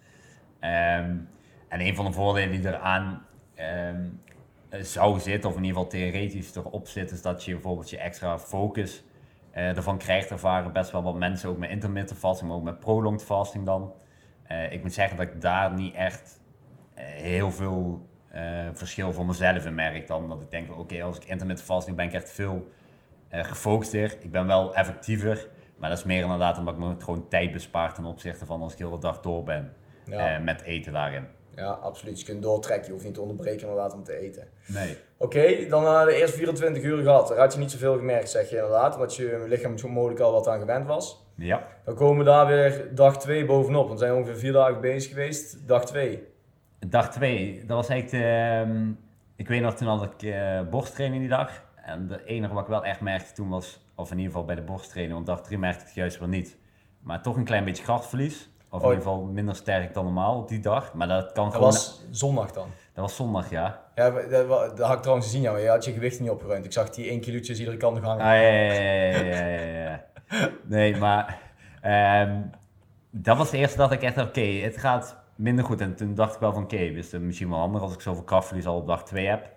Ehm, 0.61 1.17
en 1.69 1.81
een 1.81 1.95
van 1.95 2.05
de 2.05 2.13
voordelen 2.13 2.51
die 2.51 2.69
eraan 2.69 3.27
ehm, 3.55 4.09
zou 4.71 5.21
zitten, 5.21 5.51
of 5.51 5.57
in 5.57 5.65
ieder 5.65 5.77
geval 5.77 6.01
theoretisch 6.01 6.57
erop 6.57 6.89
zit, 6.89 7.11
is 7.11 7.23
dat 7.23 7.45
je 7.45 7.53
bijvoorbeeld 7.53 7.91
je 7.91 7.99
extra 7.99 8.39
focus 8.39 9.05
eh, 9.51 9.77
ervan 9.77 9.99
krijgt. 9.99 10.31
Ervaren 10.31 10.73
best 10.73 10.91
wel 10.91 11.03
wat 11.03 11.15
mensen 11.15 11.49
ook 11.49 11.59
met 11.59 11.71
intermittent 11.71 12.19
fasting, 12.19 12.49
maar 12.49 12.59
ook 12.59 12.65
met 12.65 12.79
prolonged 12.79 13.23
fasting 13.23 13.65
dan. 13.65 13.93
Eh, 14.43 14.73
ik 14.73 14.83
moet 14.83 14.93
zeggen 14.93 15.17
dat 15.17 15.27
ik 15.27 15.41
daar 15.41 15.75
niet 15.75 15.95
echt 15.95 16.41
eh, 16.95 17.05
heel 17.05 17.51
veel 17.51 18.07
eh, 18.37 18.69
verschil 18.73 19.13
voor 19.13 19.27
mezelf 19.27 19.65
in 19.67 19.75
merk 19.75 20.07
dan. 20.07 20.29
Dat 20.29 20.41
ik 20.41 20.51
denk, 20.51 20.67
van, 20.67 20.79
oké, 20.79 21.03
als 21.03 21.17
ik 21.17 21.25
intermittent 21.25 21.67
fasting 21.67 21.97
ben 21.97 22.07
ik 22.07 22.13
echt 22.13 22.31
veel 22.31 22.69
eh 23.29 23.45
gefocuster. 23.45 24.17
Ik 24.21 24.31
ben 24.31 24.47
wel 24.47 24.75
effectiever, 24.75 25.49
maar 25.77 25.89
dat 25.89 25.99
is 25.99 26.05
meer 26.05 26.23
inderdaad 26.23 26.59
omdat 26.59 26.75
ik 26.75 26.81
me 26.81 26.95
gewoon 26.99 27.29
tijd 27.29 27.53
bespaart 27.53 27.95
ten 27.95 28.05
opzichte 28.05 28.47
van 28.47 28.63
als 28.63 28.73
ik 28.73 28.79
heel 28.79 28.91
de 28.91 28.99
dag 28.99 29.21
door 29.21 29.43
ben 29.45 29.73
Ja. 30.05 30.35
eh, 30.37 30.43
met 30.43 30.63
eten 30.63 30.93
daarin. 30.93 31.27
Ja, 31.55 31.71
absoluut. 31.71 32.21
Je 32.21 32.27
kunt 32.27 32.43
doortrekken, 32.43 32.87
je 32.87 32.93
hoeft 32.93 33.05
niet 33.05 33.15
te 33.15 33.21
onderbreken 33.21 33.61
inderdaad 33.61 33.95
om 33.95 34.05
te 34.05 34.19
eten. 34.19 34.49
Nee. 34.67 34.97
Oké, 35.17 35.67
dan 35.69 35.83
na 35.83 36.05
de 36.05 36.15
eerste 36.15 36.37
24 36.37 36.83
uur 36.83 37.03
gehad. 37.03 37.29
Daar 37.29 37.39
had 37.39 37.53
je 37.53 37.59
niet 37.59 37.71
zoveel 37.71 37.97
gemerkt, 37.97 38.31
zeg 38.31 38.51
je 38.51 38.57
inderdaad. 38.57 38.95
Omdat 38.95 39.17
je 39.17 39.45
lichaam 39.49 39.79
zo 39.79 39.89
mogelijk 39.89 40.21
al 40.21 40.33
wat 40.33 40.49
aan 40.49 40.59
gewend 40.61 40.87
was. 40.87 41.25
Ja. 41.37 41.67
Dan 41.85 41.95
komen 41.95 42.19
we 42.19 42.25
daar 42.25 42.47
weer 42.47 42.89
dag 42.95 43.19
2 43.19 43.45
bovenop. 43.45 43.87
Want 43.89 43.99
we 44.01 44.07
zijn 44.07 44.17
ongeveer 44.19 44.39
vier 44.39 44.53
dagen 44.53 44.81
bezig 44.81 45.11
geweest. 45.11 45.69
Dag 45.69 45.85
2. 45.87 46.27
Dag 46.89 47.11
2, 47.11 47.65
dat 47.67 47.77
was 47.77 47.89
eigenlijk, 47.89 48.25
ehm, 48.25 48.91
ik 49.37 49.49
weet 49.49 49.61
nog 49.63 49.75
toen 49.75 49.89
had 49.89 50.03
ik 50.03 50.23
eh 50.23 50.61
borsttraining 50.71 51.21
die 51.21 51.31
dag. 51.31 51.51
En 51.85 52.07
de 52.07 52.25
enige 52.25 52.55
wat 52.55 52.63
ik 52.63 52.69
wel 52.69 52.85
echt 52.85 53.01
merkte 53.01 53.33
toen 53.33 53.49
was, 53.49 53.81
of 53.95 54.11
in 54.11 54.17
ieder 54.17 54.33
geval 54.33 54.47
bij 54.47 54.55
de 54.55 54.63
borsttraining, 54.63 55.15
want 55.15 55.27
dag 55.27 55.41
3 55.43 55.59
merkte 55.59 55.81
ik 55.81 55.87
het 55.87 55.95
juist 55.95 56.19
wel 56.19 56.29
niet. 56.29 56.57
Maar 57.01 57.23
toch 57.23 57.37
een 57.37 57.45
klein 57.45 57.65
beetje 57.65 57.83
krachtverlies. 57.83 58.51
Of 58.71 58.81
in 58.81 58.87
Oh. 58.89 58.93
ieder 58.95 59.07
geval 59.07 59.25
minder 59.25 59.55
sterk 59.57 59.95
dan 59.95 60.05
normaal 60.05 60.37
op 60.39 60.49
die 60.49 60.61
dag. 60.61 60.95
Maar 60.95 61.09
dat 61.09 61.33
kan 61.33 61.45
Dat 61.45 61.53
gewoon... 61.55 61.69
was 61.71 62.05
zondag 62.11 62.53
dan. 62.53 62.69
dat 62.95 63.05
was 63.05 63.17
zondag, 63.17 63.51
ja. 63.51 63.83
Ja, 63.95 64.11
dat, 64.11 64.49
dat 64.49 64.79
had 64.81 64.97
ik 64.97 65.01
trouwens 65.03 65.27
gezien. 65.27 65.43
Ja. 65.43 65.57
Je 65.57 65.69
had 65.69 65.85
je 65.85 65.93
gewicht 65.93 66.21
niet 66.21 66.31
opgeruimd. 66.31 66.65
Ik 66.65 66.73
zag 66.73 66.91
die 66.91 67.09
1 67.09 67.21
kilootjes 67.21 67.59
iedere 67.59 67.77
kant 67.77 67.95
nog 67.95 68.05
hangen. 68.05 68.25
Ah, 68.25 68.31
ja, 68.33 68.49
ja, 68.49 69.47
ja, 69.47 69.81
ja. 69.83 70.05
Nee, 70.65 70.97
maar 70.97 71.39
ehm, 71.81 72.41
dat 73.11 73.37
was 73.37 73.51
de 73.51 73.57
eerste 73.57 73.77
dat 73.79 73.93
ik 73.93 74.03
echt 74.03 74.19
oké, 74.19 74.41
het 74.41 74.77
gaat 74.77 75.17
minder 75.37 75.65
goed. 75.65 75.81
En 75.81 75.97
toen 75.97 76.15
dacht 76.15 76.35
ik 76.35 76.41
wel 76.41 76.53
van, 76.53 76.63
oké, 76.63 76.77
is 76.77 77.13
het 77.13 77.23
misschien 77.23 77.49
wel 77.49 77.59
handig 77.59 77.83
als 77.83 77.95
ik 77.95 78.01
zoveel 78.01 78.25
krachtverlies 78.25 78.67
al 78.67 78.77
op 78.77 78.87
dag 78.87 79.05
2 79.05 79.27
heb. 79.27 79.55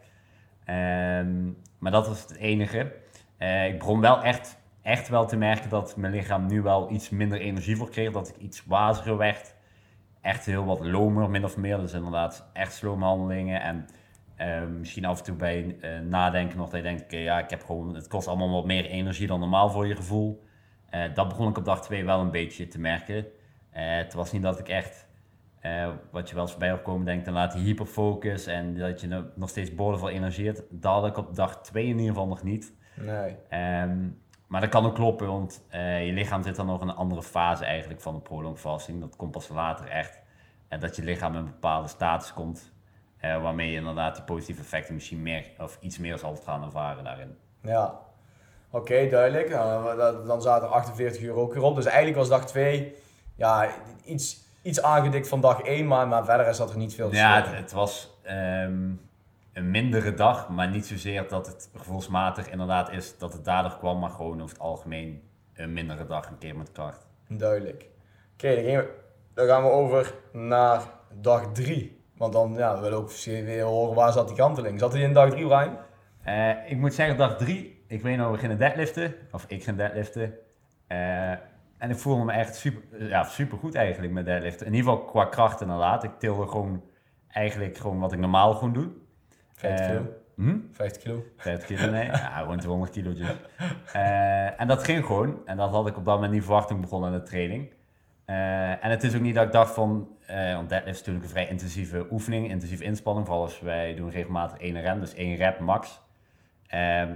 Ehm, 0.66 1.46
maar 1.80 1.92
dat 1.92 2.08
was 2.08 2.22
het 2.22 2.36
enige. 2.36 2.94
Eh, 3.38 3.68
ik 3.68 3.80
begon 3.80 4.02
wel 4.02 4.24
echt, 4.24 4.58
echt 4.82 5.10
wel 5.10 5.26
te 5.26 5.38
merken 5.38 5.70
dat 5.70 5.98
mijn 5.98 6.14
lichaam 6.14 6.46
nu 6.46 6.62
wel 6.62 6.92
iets 6.92 7.10
minder 7.10 7.40
energie 7.40 7.76
voor 7.76 7.90
kreeg. 7.90 8.12
Dat 8.12 8.30
ik 8.30 8.38
iets 8.38 8.66
waziger 8.66 9.18
werd. 9.18 9.56
Echt 10.22 10.46
heel 10.46 10.66
wat 10.66 10.86
lomer, 10.86 11.30
min 11.30 11.44
of 11.44 11.58
meer. 11.58 11.78
Dus 11.78 11.94
inderdaad 11.94 12.50
echt 12.54 12.74
slome 12.74 13.06
handelingen. 13.06 13.62
En 13.62 13.86
eh, 14.36 14.66
misschien 14.66 15.06
af 15.06 15.18
en 15.18 15.24
toe 15.24 15.36
bij 15.36 15.78
eh, 15.82 16.00
nadenken 16.00 16.58
nog 16.58 16.70
dat 16.70 16.78
je 16.78 16.84
denkt, 16.84 17.12
ja, 17.12 17.40
ik 17.40 17.50
heb 17.50 17.64
gewoon, 17.66 17.96
het 17.96 18.08
kost 18.08 18.28
allemaal 18.28 18.52
wat 18.52 18.66
meer 18.66 18.86
energie 18.86 19.28
dan 19.28 19.40
normaal 19.40 19.70
voor 19.70 19.88
je 19.88 19.96
gevoel. 19.96 20.48
Dat 21.14 21.28
begon 21.28 21.50
ik 21.50 21.58
op 21.58 21.66
dag 21.66 21.82
2 21.82 22.06
wel 22.06 22.20
een 22.20 22.32
beetje 22.32 22.68
te 22.68 22.80
merken. 22.80 23.26
Het 23.70 24.14
was 24.14 24.32
niet 24.32 24.42
dat 24.42 24.60
ik 24.60 24.70
echt, 24.70 25.08
eh, 25.60 25.90
wat 26.12 26.30
je 26.30 26.36
wel 26.36 26.44
eens 26.44 26.58
bij 26.58 26.70
hoort 26.70 26.82
komen, 26.82 27.06
denkt, 27.06 27.26
dan 27.26 27.34
laat 27.34 27.52
die 27.54 27.64
hyperfocus 27.64 28.46
en 28.46 28.78
dat 28.78 29.02
je 29.02 29.08
no- 29.08 29.26
nog 29.36 29.50
steeds 29.50 29.76
boordevol 29.76 30.10
energie 30.10 30.46
hebt. 30.46 30.64
Dat 30.70 30.94
had 30.94 31.06
ik 31.06 31.18
op 31.18 31.36
dag 31.36 31.62
2 31.62 31.84
in 31.84 31.90
ieder 31.90 32.08
geval 32.08 32.28
nog 32.28 32.44
niet. 32.44 32.74
Nee. 32.96 33.36
Ehm, 33.50 34.08
maar 34.48 34.62
dat 34.62 34.70
kan 34.70 34.86
ook 34.86 34.96
kloppen, 34.96 35.28
want 35.28 35.66
eh, 35.70 36.06
je 36.06 36.14
lichaam 36.14 36.44
zit 36.44 36.56
dan 36.56 36.66
nog 36.66 36.82
in 36.82 36.88
een 36.88 36.96
andere 36.96 37.24
fase 37.24 37.66
eigenlijk 37.66 38.02
van 38.02 38.14
de 38.14 38.20
prolonged 38.22 38.60
fasting. 38.60 39.00
Dat 39.00 39.16
komt 39.16 39.32
pas 39.32 39.48
later 39.48 39.88
echt. 39.88 40.20
En 40.68 40.80
dat 40.80 40.96
je 40.96 41.04
lichaam 41.04 41.34
in 41.34 41.40
een 41.40 41.46
bepaalde 41.46 41.88
status 41.88 42.34
komt, 42.34 42.72
eh, 43.18 43.42
waarmee 43.42 43.72
je 43.72 43.78
inderdaad 43.78 44.16
die 44.16 44.24
positieve 44.24 44.62
effecten 44.62 44.94
misschien 44.94 45.22
meer 45.22 45.52
of 45.60 45.78
iets 45.82 45.98
meer 45.98 46.18
zal 46.18 46.36
gaan 46.36 46.64
ervaren 46.64 47.04
daarin. 47.04 47.38
Ja. 47.62 48.00
Oké, 48.72 49.08
duidelijk. 49.10 49.50
Nou, 49.50 49.98
dan- 49.98 50.26
dan 50.26 50.42
zaten 50.42 50.68
er 50.68 50.74
48 50.74 51.22
uur 51.22 51.34
ook 51.34 51.54
weer 51.54 51.64
op. 51.64 51.76
Dus 51.76 51.86
eigenlijk 51.86 52.18
was 52.18 52.30
dag 52.30 52.46
2 52.46 52.94
ja, 53.36 53.70
iets, 54.06 54.48
iets 54.70 54.82
aangedikt 54.82 55.28
van 55.28 55.42
dag 55.42 55.62
1, 55.62 55.88
maar, 55.88 56.08
maar 56.08 56.26
verder 56.26 56.54
zat 56.54 56.72
er 56.72 56.78
niet 56.78 56.96
veel 56.96 57.14
Ja, 57.14 57.34
verschil 57.34 57.54
het, 57.54 57.62
het 57.62 57.72
was 57.72 58.20
ehm, 58.24 58.90
een 59.54 59.72
mindere 59.72 60.14
dag, 60.14 60.50
maar 60.50 60.70
niet 60.70 60.86
zozeer 60.86 61.28
dat 61.28 61.48
het 61.48 61.70
gevoelsmatig 61.76 62.50
inderdaad 62.50 62.92
is 62.92 63.18
dat 63.18 63.34
het 63.34 63.46
daardoor 63.46 63.78
kwam, 63.78 64.00
maar 64.00 64.10
gewoon 64.10 64.42
over 64.42 64.56
het 64.56 64.60
algemeen 64.60 65.22
een 65.54 65.74
mindere 65.74 66.06
dag, 66.06 66.28
een 66.28 66.38
keer 66.38 66.56
met 66.56 66.72
kracht. 66.72 67.08
Duidelijk. 67.28 67.86
Oké, 68.34 68.62
dan, 68.62 68.86
dan 69.34 69.48
gaan 69.48 69.64
we 69.64 69.70
over 69.70 70.14
naar 70.32 70.82
dag 71.22 71.52
3. 71.54 71.98
Want 72.18 72.34
dan 72.34 72.54
ja, 72.54 72.76
we 72.76 72.82
willen 72.82 72.98
ook 72.98 73.12
weer 73.24 73.64
horen 73.64 73.96
waar 73.96 74.12
zat 74.12 74.28
die 74.28 74.38
kanteling. 74.38 74.80
Zat 74.80 74.94
hij 74.94 75.02
in 75.02 75.14
dag 75.14 75.30
3, 75.30 75.48
Ryan? 75.48 75.78
Uh, 76.28 76.72
ik 76.72 76.78
moet 76.78 76.94
zeggen, 76.94 77.18
dag 77.18 77.38
3, 77.38 77.84
ik 77.88 78.02
weet 78.02 78.18
nog, 78.18 78.32
we 78.32 78.38
gingen 78.38 78.58
deadliften. 78.58 79.16
Of 79.32 79.46
ik 79.48 79.64
ging 79.64 79.78
deadliften. 79.78 80.34
Uh, 80.88 81.32
en 81.80 81.90
ik 81.90 81.98
voelde 81.98 82.24
me 82.24 82.32
echt 82.32 82.56
super, 82.56 83.08
ja, 83.08 83.24
super 83.24 83.58
goed 83.58 83.76
eigenlijk 83.76 84.14
met 84.14 84.26
deadliften. 84.26 84.66
In 84.66 84.74
ieder 84.74 84.90
geval 84.90 85.06
qua 85.06 85.26
kracht 85.26 85.62
inderdaad. 85.62 86.04
Ik 86.04 86.20
tilde 86.20 86.48
gewoon 86.48 86.84
eigenlijk 87.28 87.78
gewoon 87.78 88.00
wat 88.00 88.12
ik 88.12 88.20
normaal 88.20 88.54
gewoon 88.54 88.74
doe. 88.74 88.88
50 89.54 89.88
kilo? 89.88 90.06
Hm? 90.36 90.58
50 90.72 91.04
kilo? 91.04 91.24
50 91.38 91.68
kilo, 91.68 91.92
nee. 91.92 92.06
ja, 92.06 92.38
gewoon 92.40 92.60
200 92.60 92.92
kilo. 92.92 93.12
Uh, 93.96 94.62
en 94.62 94.68
dat 94.68 94.84
ging 94.84 95.06
gewoon. 95.06 95.42
En 95.46 95.58
dat 95.58 95.70
had 95.70 95.88
ik 95.88 95.98
op 95.98 96.06
dat 96.06 96.14
moment 96.14 96.34
niet 96.34 96.44
verwacht 96.44 96.68
toen 96.68 96.76
ik 96.78 96.84
begon 96.84 97.06
aan 97.06 97.12
de 97.12 97.24
training. 97.24 97.74
Uh, 98.26 98.84
en 98.84 98.90
het 98.90 99.04
is 99.04 99.16
ook 99.16 99.22
niet 99.22 99.36
dat 99.36 99.46
ik 99.46 99.52
dacht 99.52 99.74
van, 99.74 100.08
want 100.28 100.70
deadlift 100.70 101.00
is 101.00 101.06
natuurlijk 101.06 101.26
een 101.26 101.32
vrij 101.32 101.48
intensieve 101.48 102.08
oefening, 102.12 102.50
intensieve 102.50 102.84
inspanning. 102.84 103.26
Vooral 103.26 103.44
als 103.44 103.60
wij 103.60 103.96
doen 103.96 104.10
regelmatig 104.10 104.58
één 104.58 104.82
rem, 104.82 105.00
dus 105.00 105.14
één 105.14 105.36
rep 105.36 105.60
max. 105.60 106.02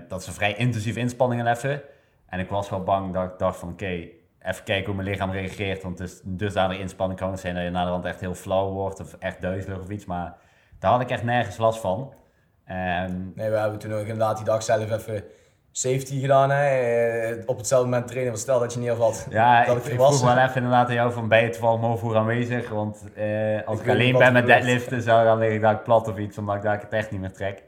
Dat 0.08 0.22
is 0.22 0.27
een 0.27 0.34
vrij 0.34 0.55
intensieve 0.55 1.00
inspanning 1.00 1.48
even. 1.48 1.82
En 2.25 2.39
ik 2.39 2.50
was 2.50 2.70
wel 2.70 2.84
bang 2.84 3.13
dat 3.13 3.32
ik 3.32 3.38
dacht 3.38 3.60
van, 3.60 3.70
oké, 3.70 3.84
okay, 3.84 4.13
even 4.43 4.63
kijken 4.63 4.85
hoe 4.85 4.95
mijn 4.95 5.07
lichaam 5.07 5.31
reageert. 5.31 5.83
Want 5.83 6.00
het 6.00 6.09
is 6.09 6.21
dusdanig 6.23 6.77
inspanning 6.77 7.19
kan 7.19 7.31
het 7.31 7.39
zijn 7.39 7.55
dat 7.55 7.63
je 7.63 7.69
na 7.69 7.83
de 7.83 7.89
hand 7.89 8.05
echt 8.05 8.19
heel 8.19 8.35
flauw 8.35 8.71
wordt 8.71 9.00
of 9.00 9.13
echt 9.19 9.41
duizelig 9.41 9.79
of 9.79 9.89
iets. 9.89 10.05
Maar 10.05 10.35
daar 10.79 10.91
had 10.91 11.01
ik 11.01 11.09
echt 11.09 11.23
nergens 11.23 11.57
last 11.57 11.79
van. 11.79 12.13
Um, 12.69 13.31
nee, 13.35 13.50
we 13.50 13.57
hebben 13.57 13.79
toen 13.79 13.93
ook 13.93 14.00
inderdaad 14.00 14.38
die 14.38 14.45
dag 14.45 14.63
zelf 14.63 14.91
even 14.91 15.23
safety 15.71 16.19
gedaan. 16.19 16.50
Hè? 16.50 16.65
Eh, 16.65 17.43
op 17.45 17.57
hetzelfde 17.57 17.89
moment 17.89 18.07
trainen. 18.07 18.38
Stel 18.38 18.59
dat 18.59 18.73
je 18.73 18.79
neervalt. 18.79 19.27
Ja, 19.29 19.65
dat 19.65 19.77
ik, 19.77 19.83
ik 19.85 20.00
vroeg 20.00 20.21
wel 20.21 20.38
even 20.38 20.55
inderdaad 20.55 20.88
aan 20.88 20.93
jou 20.93 21.13
van 21.13 21.27
bij 21.27 21.43
het 21.43 21.51
toevallig 21.53 21.81
Movoer 21.81 22.17
aanwezig. 22.17 22.69
Want 22.69 23.03
uh, 23.17 23.67
als 23.67 23.79
ik, 23.79 23.85
ik 23.85 23.91
alleen 23.91 24.17
ben 24.17 24.33
met 24.33 24.45
deadliften, 24.45 25.01
zou 25.01 25.25
dan 25.25 25.38
lig 25.38 25.53
ik 25.53 25.62
daar 25.62 25.79
plat 25.79 26.07
of 26.07 26.17
iets. 26.17 26.38
Omdat 26.38 26.55
ik 26.55 26.62
daar 26.62 26.79
het 26.79 26.93
echt 26.93 27.12
niet 27.12 27.19
meer 27.19 27.33
trek. 27.33 27.63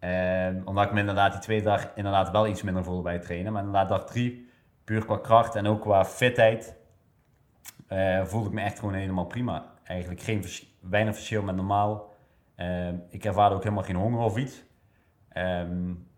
Um, 0.00 0.62
omdat 0.64 0.84
ik 0.84 0.92
me 0.92 1.00
inderdaad 1.00 1.32
die 1.32 1.40
tweede 1.40 1.64
dag 1.64 1.90
inderdaad 1.94 2.30
wel 2.30 2.46
iets 2.46 2.62
minder 2.62 2.84
voelde 2.84 3.02
bij 3.02 3.12
het 3.12 3.22
trainen. 3.22 3.52
Maar 3.52 3.62
inderdaad 3.62 3.88
dag 3.88 4.04
drie, 4.04 4.45
puur 4.86 5.04
qua 5.04 5.18
kracht 5.18 5.54
en 5.54 5.66
ook 5.66 5.80
qua 5.80 6.04
fitheid, 6.04 6.76
uh, 7.88 8.24
voelde 8.24 8.48
ik 8.48 8.54
me 8.54 8.60
echt 8.60 8.78
gewoon 8.78 8.94
helemaal 8.94 9.26
prima. 9.26 9.74
Eigenlijk 9.84 10.20
geen 10.20 10.44
weinig 10.80 11.14
verschil 11.14 11.42
met 11.42 11.56
normaal. 11.56 12.14
Um, 12.56 13.02
ik 13.10 13.24
ervaarde 13.24 13.54
ook 13.54 13.62
helemaal 13.62 13.84
geen 13.84 13.96
honger 13.96 14.20
of 14.20 14.36
iets. 14.36 14.64
Um, 15.36 16.08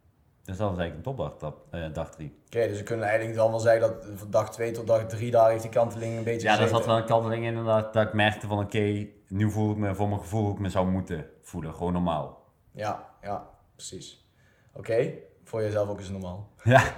dus 0.45 0.57
dat 0.57 0.71
was 0.71 0.79
eigenlijk 0.79 0.95
een 0.97 1.15
topdag, 1.15 1.37
dag, 1.37 1.55
uh, 1.73 1.93
dag 1.93 2.11
drie. 2.11 2.39
Oké, 2.47 2.69
dus 2.69 2.79
we 2.79 2.85
kunnen 2.85 3.07
eigenlijk 3.07 3.37
dan 3.39 3.51
wel 3.51 3.59
zeggen 3.59 3.81
dat 3.81 4.07
van 4.15 4.31
dag 4.31 4.51
2 4.51 4.73
tot 4.73 4.87
dag 4.87 5.07
3 5.07 5.31
daar 5.31 5.51
heeft 5.51 5.63
die 5.63 5.71
kanteling 5.71 6.17
een 6.17 6.25
beetje 6.25 6.49
Ja, 6.49 6.57
daar 6.57 6.69
zat 6.69 6.87
wel 6.87 6.97
een 6.97 7.05
kanteling 7.05 7.43
in 7.43 7.49
inderdaad, 7.49 7.93
dat 7.93 8.07
ik 8.07 8.13
merkte 8.13 8.47
van 8.47 8.59
oké, 8.59 9.07
nu 9.29 9.51
voel 9.51 9.71
ik 9.71 9.77
me 9.77 9.95
voor 9.95 10.09
mijn 10.09 10.21
gevoel 10.21 10.43
hoe 10.43 10.53
ik 10.53 10.59
me 10.59 10.69
zou 10.69 10.89
moeten 10.89 11.27
voelen, 11.43 11.75
gewoon 11.75 11.93
normaal. 11.93 12.45
Ja, 12.73 13.09
ja, 13.23 13.51
precies. 13.75 14.31
Oké, 14.73 15.13
voor 15.45 15.63
jezelf 15.63 15.89
ook 15.89 15.99
eens 15.99 16.11
normaal. 16.11 16.49
Ja. 16.65 16.83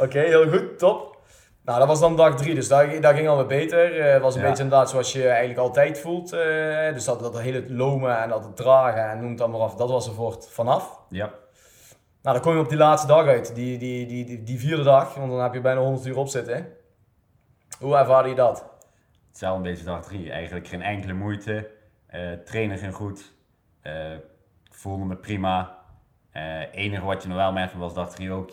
Oké, 0.00 0.18
heel 0.18 0.50
goed, 0.50 0.78
top. 0.78 1.18
Nou, 1.64 1.78
dat 1.78 1.88
was 1.88 2.00
dan 2.00 2.16
dag 2.16 2.36
3, 2.36 2.54
dus 2.54 2.68
daar, 2.68 3.00
daar 3.00 3.14
ging 3.14 3.28
alweer 3.28 3.46
beter. 3.46 4.04
Het 4.04 4.16
uh, 4.16 4.22
was 4.22 4.34
een 4.34 4.40
ja. 4.40 4.48
beetje 4.48 4.62
inderdaad 4.62 4.90
zoals 4.90 5.12
je 5.12 5.28
eigenlijk 5.28 5.58
altijd 5.58 5.98
voelt. 5.98 6.32
Uh, 6.32 6.92
dus 6.92 7.04
dat, 7.04 7.20
dat 7.20 7.40
hele 7.40 7.72
lomen 7.72 8.18
en 8.18 8.28
dat 8.28 8.44
het 8.44 8.56
dragen 8.56 9.10
en 9.10 9.20
noem 9.20 9.28
het 9.28 9.38
dan 9.38 9.50
maar 9.50 9.60
af, 9.60 9.74
dat 9.74 9.90
was 9.90 10.06
er 10.06 10.14
voort 10.14 10.48
vanaf. 10.50 11.00
Ja. 11.08 11.30
Nou, 12.22 12.36
dan 12.36 12.40
kom 12.40 12.52
je 12.54 12.60
op 12.60 12.68
die 12.68 12.78
laatste 12.78 13.06
dag 13.06 13.26
uit, 13.26 13.54
die, 13.54 13.78
die, 13.78 14.06
die, 14.06 14.24
die, 14.24 14.42
die 14.42 14.58
vierde 14.58 14.82
dag, 14.82 15.14
want 15.14 15.30
dan 15.30 15.40
heb 15.40 15.54
je 15.54 15.60
bijna 15.60 15.80
100 15.80 16.06
uur 16.06 16.16
op 16.16 16.28
zitten. 16.28 16.66
Hoe 17.78 17.96
ervaarde 17.96 18.28
je 18.28 18.34
dat? 18.34 18.64
Hetzelfde 19.28 19.62
beetje 19.62 19.84
dag 19.84 20.02
3. 20.02 20.30
Eigenlijk 20.30 20.68
geen 20.68 20.82
enkele 20.82 21.12
moeite. 21.12 21.70
Uh, 22.14 22.32
trainen 22.32 22.78
ging 22.78 22.94
goed. 22.94 23.32
Voelde 24.70 25.04
me 25.04 25.16
prima. 25.16 25.78
Het 26.30 26.68
enige 26.72 27.04
wat 27.04 27.22
je 27.22 27.28
nog 27.28 27.36
wel 27.36 27.52
merkte 27.52 27.78
was 27.78 27.94
dag 27.94 28.10
3 28.10 28.32
ook. 28.32 28.50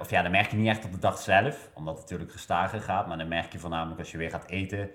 Of 0.00 0.10
ja, 0.10 0.22
dat 0.22 0.30
merk 0.30 0.50
je 0.50 0.56
niet 0.56 0.68
echt 0.68 0.84
op 0.84 0.92
de 0.92 0.98
dag 0.98 1.18
zelf, 1.18 1.70
omdat 1.74 1.94
het 1.94 2.02
natuurlijk 2.02 2.32
gestager 2.32 2.80
gaat. 2.80 3.06
Maar 3.06 3.18
dan 3.18 3.28
merk 3.28 3.52
je 3.52 3.58
voornamelijk 3.58 3.98
als 3.98 4.10
je 4.10 4.18
weer 4.18 4.30
gaat 4.30 4.48
eten, 4.48 4.90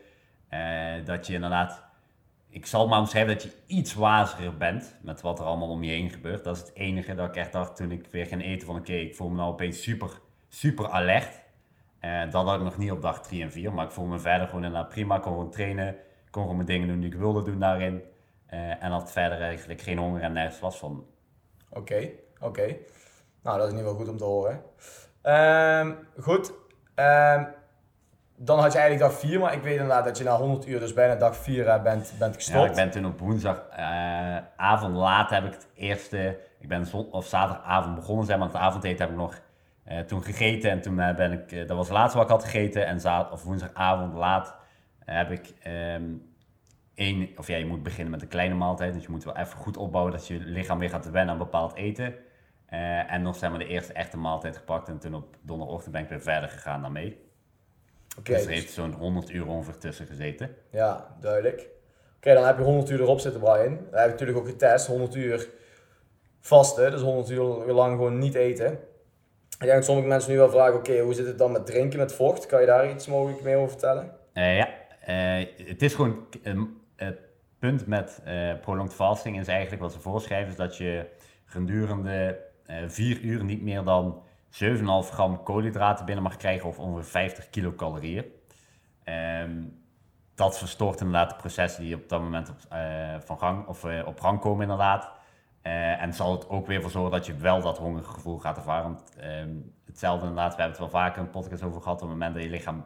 dat 1.05 1.27
je 1.27 1.34
inderdaad 1.34 1.86
ik 2.55 2.65
zal 2.65 2.88
maar 2.88 3.00
omschrijven 3.00 3.34
dat 3.34 3.44
je 3.44 3.51
iets 3.67 3.94
waziger 3.94 4.58
bent 4.58 4.96
met 5.01 5.22
wat 5.22 5.39
er 5.39 5.46
allemaal 5.46 5.70
om 5.70 5.84
je 5.84 5.91
heen 5.91 6.10
gebeurt. 6.10 6.44
Dat 6.44 6.55
is 6.55 6.62
het 6.62 6.72
enige 6.74 7.15
dat 7.15 7.29
ik 7.29 7.36
echt 7.36 7.51
dacht 7.51 7.75
toen 7.75 7.91
ik 7.91 8.08
weer 8.12 8.25
ging 8.25 8.44
eten 8.44 8.67
van 8.67 8.75
oké, 8.75 8.94
ik 8.94 9.15
voel 9.15 9.29
me 9.29 9.36
nou 9.36 9.51
opeens 9.51 9.82
super, 9.82 10.10
super 10.48 10.89
alert. 10.89 11.44
Uh, 12.01 12.32
dat 12.32 12.46
had 12.46 12.55
ik 12.55 12.63
nog 12.63 12.77
niet 12.77 12.91
op 12.91 13.01
dag 13.01 13.22
3 13.22 13.41
en 13.41 13.51
4, 13.51 13.74
maar 13.74 13.86
ik 13.86 13.91
voel 13.91 14.05
me 14.05 14.20
verder 14.20 14.48
gewoon 14.48 14.63
inderdaad 14.63 14.89
prima. 14.89 15.15
Ik 15.15 15.22
kon 15.22 15.32
gewoon 15.32 15.51
trainen, 15.51 15.96
kon 16.29 16.41
gewoon 16.41 16.55
mijn 16.55 16.67
dingen 16.67 16.88
doen 16.88 17.00
die 17.00 17.12
ik 17.12 17.17
wilde 17.17 17.44
doen 17.44 17.60
daarin. 17.60 18.01
En 18.79 18.91
had 18.91 19.12
verder 19.12 19.41
eigenlijk 19.41 19.82
geen 19.82 19.98
honger 19.98 20.22
en 20.22 20.34
nergens 20.34 20.62
last 20.62 20.77
van. 20.77 21.05
Oké, 21.70 22.10
oké. 22.39 22.75
Nou, 23.45 23.57
dat 23.57 23.67
is 23.67 23.73
niet 23.73 23.83
wel 23.83 23.95
goed 23.95 24.09
om 24.09 24.17
te 24.17 24.23
horen. 24.23 24.61
Um, 25.23 25.97
goed. 26.19 26.53
Um, 26.95 27.47
dan 28.37 28.59
had 28.59 28.73
je 28.73 28.79
eigenlijk 28.79 29.11
dag 29.11 29.19
4, 29.19 29.39
maar 29.39 29.53
ik 29.53 29.61
weet 29.61 29.73
inderdaad 29.73 30.05
dat 30.05 30.17
je 30.17 30.23
na 30.23 30.35
100 30.37 30.67
uur, 30.67 30.79
dus 30.79 30.93
bijna 30.93 31.15
dag 31.15 31.37
4 31.37 31.65
uh, 31.65 31.81
bent, 31.81 32.13
bent 32.19 32.35
gestopt. 32.35 32.59
Ja, 32.59 32.69
ik 32.69 32.75
ben 32.75 32.89
toen 32.91 33.05
op 33.05 33.19
woensdagavond 33.19 34.93
uh, 34.93 34.99
laat 34.99 35.29
heb 35.29 35.45
ik 35.45 35.51
het 35.51 35.67
eerste, 35.75 36.39
ik 36.59 36.67
ben 36.67 36.85
of 37.11 37.25
zaterdagavond 37.25 37.95
begonnen 37.95 38.25
zijn, 38.25 38.39
maar 38.39 38.47
het 38.47 38.57
avondeten 38.57 38.99
heb 38.99 39.09
ik 39.09 39.21
nog 39.21 39.41
uh, 39.87 39.99
toen 39.99 40.23
gegeten 40.23 40.71
en 40.71 40.81
toen 40.81 40.95
ben 40.95 41.31
ik, 41.31 41.67
dat 41.67 41.77
was 41.77 41.87
het 41.87 41.97
laatste 41.97 42.17
wat 42.17 42.27
ik 42.27 42.33
had 42.33 42.43
gegeten 42.43 42.85
en 42.85 42.99
zaterdag 42.99 43.33
of 43.33 43.43
woensdagavond 43.43 44.13
laat 44.13 44.55
heb 44.99 45.31
ik 45.31 45.53
um, 45.67 46.33
één, 46.95 47.29
of 47.37 47.47
ja, 47.47 47.57
je 47.57 47.65
moet 47.65 47.83
beginnen 47.83 48.11
met 48.11 48.21
een 48.21 48.27
kleine 48.27 48.55
maaltijd, 48.55 48.93
dus 48.93 49.03
je 49.03 49.11
moet 49.11 49.23
wel 49.23 49.37
even 49.37 49.57
goed 49.57 49.77
opbouwen 49.77 50.13
dat 50.13 50.27
je 50.27 50.39
lichaam 50.39 50.79
weer 50.79 50.89
gaat 50.89 51.11
wennen 51.11 51.33
aan 51.33 51.37
bepaald 51.37 51.75
eten. 51.75 52.15
En 53.07 53.22
nog 53.22 53.36
zijn 53.36 53.51
we 53.51 53.57
de 53.57 53.67
eerste 53.67 53.93
echte 53.93 54.17
maaltijd 54.17 54.57
gepakt 54.57 54.88
en 54.88 55.00
toen 55.00 55.15
op 55.15 55.36
donderdagochtend 55.41 55.93
ben 55.93 56.03
ik 56.03 56.10
weer 56.10 56.22
verder 56.22 56.50
gegaan 56.50 56.81
daarmee. 56.81 57.25
Okay, 58.19 58.36
dus 58.36 58.45
er 58.45 58.51
heeft 58.51 58.74
zo'n 58.74 58.93
100 58.93 59.29
uur 59.29 59.48
ongeveer 59.48 59.77
tussen 59.77 60.05
gezeten. 60.05 60.55
Ja, 60.69 61.15
duidelijk. 61.19 61.60
Oké, 61.60 61.67
okay, 62.17 62.34
dan 62.34 62.45
heb 62.45 62.57
je 62.57 62.63
100 62.63 62.89
uur 62.89 63.01
erop 63.01 63.19
zitten, 63.19 63.41
Brian. 63.41 63.75
Dan 63.75 64.00
heb 64.00 64.05
je 64.05 64.12
natuurlijk 64.12 64.38
ook 64.38 64.48
getest, 64.48 64.88
100 64.88 65.15
uur 65.15 65.50
vasten, 66.39 66.91
dus 66.91 67.01
100 67.01 67.29
uur 67.29 67.74
lang 67.74 67.95
gewoon 67.95 68.17
niet 68.17 68.36
eten. 68.36 68.72
Ik 69.50 69.62
denk 69.62 69.74
dat 69.74 69.86
sommige 69.86 70.07
mensen 70.07 70.31
nu 70.31 70.38
wel 70.38 70.50
vragen, 70.50 70.75
oké, 70.75 70.89
okay, 70.89 71.01
hoe 71.01 71.13
zit 71.13 71.25
het 71.25 71.38
dan 71.38 71.51
met 71.51 71.65
drinken 71.65 72.00
met 72.00 72.13
vocht? 72.13 72.45
Kan 72.45 72.60
je 72.60 72.65
daar 72.65 72.91
iets 72.91 73.07
mogelijk 73.07 73.41
mee 73.41 73.55
over 73.55 73.69
vertellen? 73.69 74.12
Uh, 74.34 74.57
ja, 74.57 74.69
uh, 75.07 75.48
het 75.67 75.81
is 75.81 75.93
gewoon, 75.93 76.25
uh, 76.43 76.62
het 76.95 77.19
punt 77.60 77.88
met 77.88 78.22
prolonged 78.62 78.93
fasting 78.93 79.39
is 79.39 79.48
eigenlijk 79.48 79.81
wat 79.81 79.91
ze 79.91 80.00
voorschrijven, 80.00 80.50
is 80.50 80.55
dat 80.55 80.77
je 80.77 81.05
gedurende 81.45 82.39
4 82.88 83.22
uur 83.22 83.43
niet 83.43 83.62
meer 83.62 83.84
dan 83.84 84.24
7,5 84.50 85.12
gram 85.12 85.43
koolhydraten 85.43 86.05
binnen 86.05 86.24
mag 86.24 86.38
krijgen 86.38 86.67
of 86.67 86.79
ongeveer 86.79 87.10
50 87.10 87.50
kilocalorieën. 87.50 88.25
Um, 89.43 89.84
dat 90.36 90.57
verstoort 90.57 91.00
inderdaad 91.00 91.29
de 91.29 91.36
processen 91.36 91.84
die 91.84 91.95
op 91.95 92.10
dat 92.10 92.22
moment 92.22 92.50
op, 92.50 92.57
uh, 92.74 93.15
van 93.19 93.38
gang, 93.38 93.67
of, 93.67 93.84
uh, 93.84 94.07
op 94.07 94.19
gang 94.19 94.39
komen 94.39 94.62
inderdaad. 94.62 95.12
En 96.00 96.13
zal 96.13 96.31
het 96.31 96.50
ook 96.50 96.67
weer 96.67 96.81
voor 96.81 96.91
zorgen 96.91 97.12
dat 97.12 97.25
je 97.25 97.36
wel 97.36 97.62
dat 97.62 97.77
hongergevoel 97.77 98.38
gaat 98.38 98.57
ervaren. 98.57 98.84
Want, 98.84 99.12
um, 99.24 99.74
hetzelfde 99.86 100.27
inderdaad, 100.27 100.55
we 100.55 100.62
hebben 100.62 100.81
het 100.81 100.91
wel 100.91 101.01
vaker 101.01 101.22
een 101.22 101.29
podcast 101.29 101.63
over 101.63 101.81
gehad. 101.81 102.01
Op 102.01 102.07
het 102.07 102.17
moment 102.17 102.34
dat 102.34 102.43
je 102.43 102.50
lichaam 102.50 102.86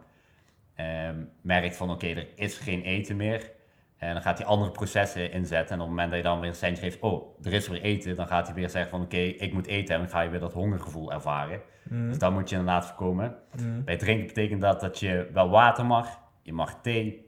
um, 0.80 1.32
merkt 1.42 1.76
van 1.76 1.92
oké, 1.92 2.08
er 2.08 2.28
is 2.36 2.58
geen 2.58 2.82
eten 2.82 3.16
meer. 3.16 3.52
En 4.00 4.14
dan 4.14 4.22
gaat 4.22 4.38
hij 4.38 4.48
andere 4.48 4.72
processen 4.72 5.32
inzetten. 5.32 5.76
En 5.76 5.82
op 5.82 5.88
het 5.88 5.96
moment 5.96 6.10
dat 6.10 6.18
je 6.18 6.26
dan 6.26 6.40
weer 6.40 6.50
een 6.50 6.56
seintje 6.56 6.84
geeft, 6.84 7.00
oh, 7.00 7.46
er 7.46 7.54
is 7.54 7.68
weer 7.68 7.82
eten, 7.82 8.16
dan 8.16 8.28
gaat 8.28 8.46
hij 8.46 8.56
weer 8.56 8.70
zeggen 8.70 8.92
van 8.92 9.02
oké, 9.02 9.18
ik 9.18 9.54
moet 9.54 9.68
eten. 9.68 9.96
En 9.96 10.02
dan 10.02 10.10
ga 10.10 10.22
je 10.22 10.30
weer 10.30 10.40
dat 10.40 10.54
hongergevoel 10.54 11.14
ervaren. 11.14 11.62
Mm. 11.90 12.08
Dus 12.08 12.18
dat 12.18 12.32
moet 12.32 12.50
je 12.50 12.56
inderdaad 12.56 12.86
voorkomen. 12.86 13.36
Mm. 13.62 13.84
Bij 13.84 13.98
drinken 13.98 14.28
betekent 14.28 14.62
dat 14.62 14.80
dat 14.80 15.00
je 15.00 15.30
wel 15.34 15.50
water 15.50 15.86
mag, 15.86 16.20
je 16.42 16.54
mag 16.54 16.82
thee 16.82 17.26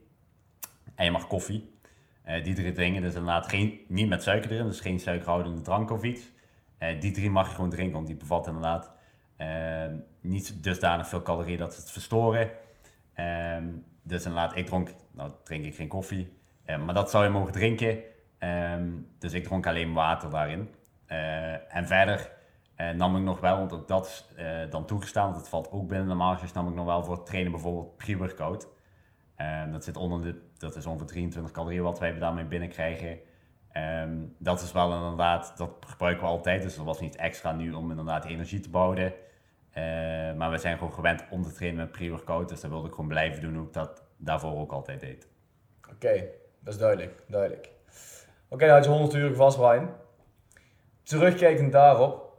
en 0.95 1.05
je 1.05 1.11
mag 1.11 1.27
koffie. 1.27 1.69
Uh, 2.27 2.43
die 2.43 2.53
drie 2.53 2.71
dingen, 2.71 3.01
dus 3.01 3.13
inderdaad 3.13 3.47
geen, 3.47 3.79
niet 3.87 4.09
met 4.09 4.23
suiker 4.23 4.51
erin, 4.51 4.65
dus 4.65 4.79
geen 4.79 4.99
suikerhoudende 4.99 5.61
drank 5.61 5.91
of 5.91 6.03
iets. 6.03 6.31
Uh, 6.79 7.01
die 7.01 7.11
drie 7.11 7.29
mag 7.29 7.47
je 7.47 7.55
gewoon 7.55 7.69
drinken, 7.69 7.93
want 7.93 8.07
die 8.07 8.15
bevatten 8.15 8.53
inderdaad 8.53 8.91
uh, 9.37 9.97
niet 10.21 10.63
dusdanig 10.63 11.07
veel 11.07 11.21
calorieën 11.21 11.57
dat 11.57 11.73
ze 11.73 11.79
het 11.79 11.91
verstoren. 11.91 12.51
Ehm, 13.13 13.67
dus 14.03 14.25
inderdaad, 14.25 14.55
ik 14.55 14.65
dronk, 14.65 14.89
nou 15.11 15.31
drink 15.43 15.65
ik 15.65 15.75
geen 15.75 15.87
koffie. 15.87 16.40
Uh, 16.71 16.85
maar 16.85 16.93
dat 16.93 17.09
zou 17.09 17.23
je 17.23 17.29
mogen 17.29 17.51
drinken. 17.51 17.99
Um, 18.39 19.07
dus 19.19 19.33
ik 19.33 19.43
dronk 19.43 19.67
alleen 19.67 19.93
water 19.93 20.29
daarin. 20.29 20.69
Uh, 21.07 21.75
en 21.75 21.87
verder 21.87 22.31
uh, 22.77 22.89
nam 22.89 23.15
ik 23.15 23.23
nog 23.23 23.39
wel, 23.39 23.57
want 23.57 23.73
ook 23.73 23.87
dat 23.87 24.05
is 24.05 24.25
dan 24.69 24.85
toegestaan, 24.85 25.25
want 25.25 25.37
het 25.37 25.49
valt 25.49 25.71
ook 25.71 25.87
binnen 25.87 26.07
de 26.07 26.13
marges, 26.13 26.51
nam 26.51 26.67
ik 26.67 26.75
nog 26.75 26.85
wel 26.85 27.03
voor 27.03 27.15
het 27.15 27.25
trainen 27.25 27.51
bijvoorbeeld 27.51 27.97
pre-workout. 27.97 28.67
Ehm, 29.35 29.71
dat 29.71 29.83
zit 29.83 29.97
onder 29.97 30.21
de, 30.21 30.41
dat 30.57 30.75
is 30.75 30.85
ongeveer 30.85 31.07
23 31.07 31.51
calorieën 31.51 31.83
wat 31.83 31.99
wij 31.99 32.17
daarmee 32.17 32.45
binnenkrijgen. 32.45 33.19
Um, 33.77 34.35
dat 34.37 34.61
is 34.61 34.71
wel 34.71 34.93
inderdaad, 34.93 35.57
dat 35.57 35.71
gebruiken 35.87 36.23
we 36.23 36.29
altijd, 36.29 36.61
dus 36.61 36.75
dat 36.75 36.85
was 36.85 36.99
niet 36.99 37.15
extra 37.15 37.51
nu 37.51 37.73
om 37.73 37.89
inderdaad 37.89 38.25
energie 38.25 38.59
te 38.59 38.69
bouwen. 38.69 39.13
maar 40.37 40.51
we 40.51 40.57
zijn 40.57 40.77
gewoon 40.77 40.93
gewend 40.93 41.23
om 41.29 41.43
te 41.43 41.53
trainen 41.53 41.79
met 41.79 41.91
pre-workout, 41.91 42.49
dus 42.49 42.61
dat 42.61 42.71
wilde 42.71 42.87
ik 42.87 42.93
gewoon 42.93 43.09
blijven 43.09 43.41
doen 43.41 43.55
hoe 43.55 43.67
ik 43.67 43.73
dat 43.73 44.03
daarvoor 44.17 44.59
ook 44.59 44.71
altijd 44.71 44.99
deed. 44.99 45.27
Oké. 45.89 46.40
Dat 46.63 46.73
is 46.73 46.79
duidelijk, 46.79 47.23
duidelijk. 47.27 47.69
Oké, 48.49 48.65
nou 48.65 48.75
had 48.75 48.83
je 48.83 48.91
100 48.91 49.13
uur 49.13 49.35
vast, 49.35 49.57
Brian. 49.57 49.89
Terugkijkend 51.03 51.71
daarop, 51.71 52.37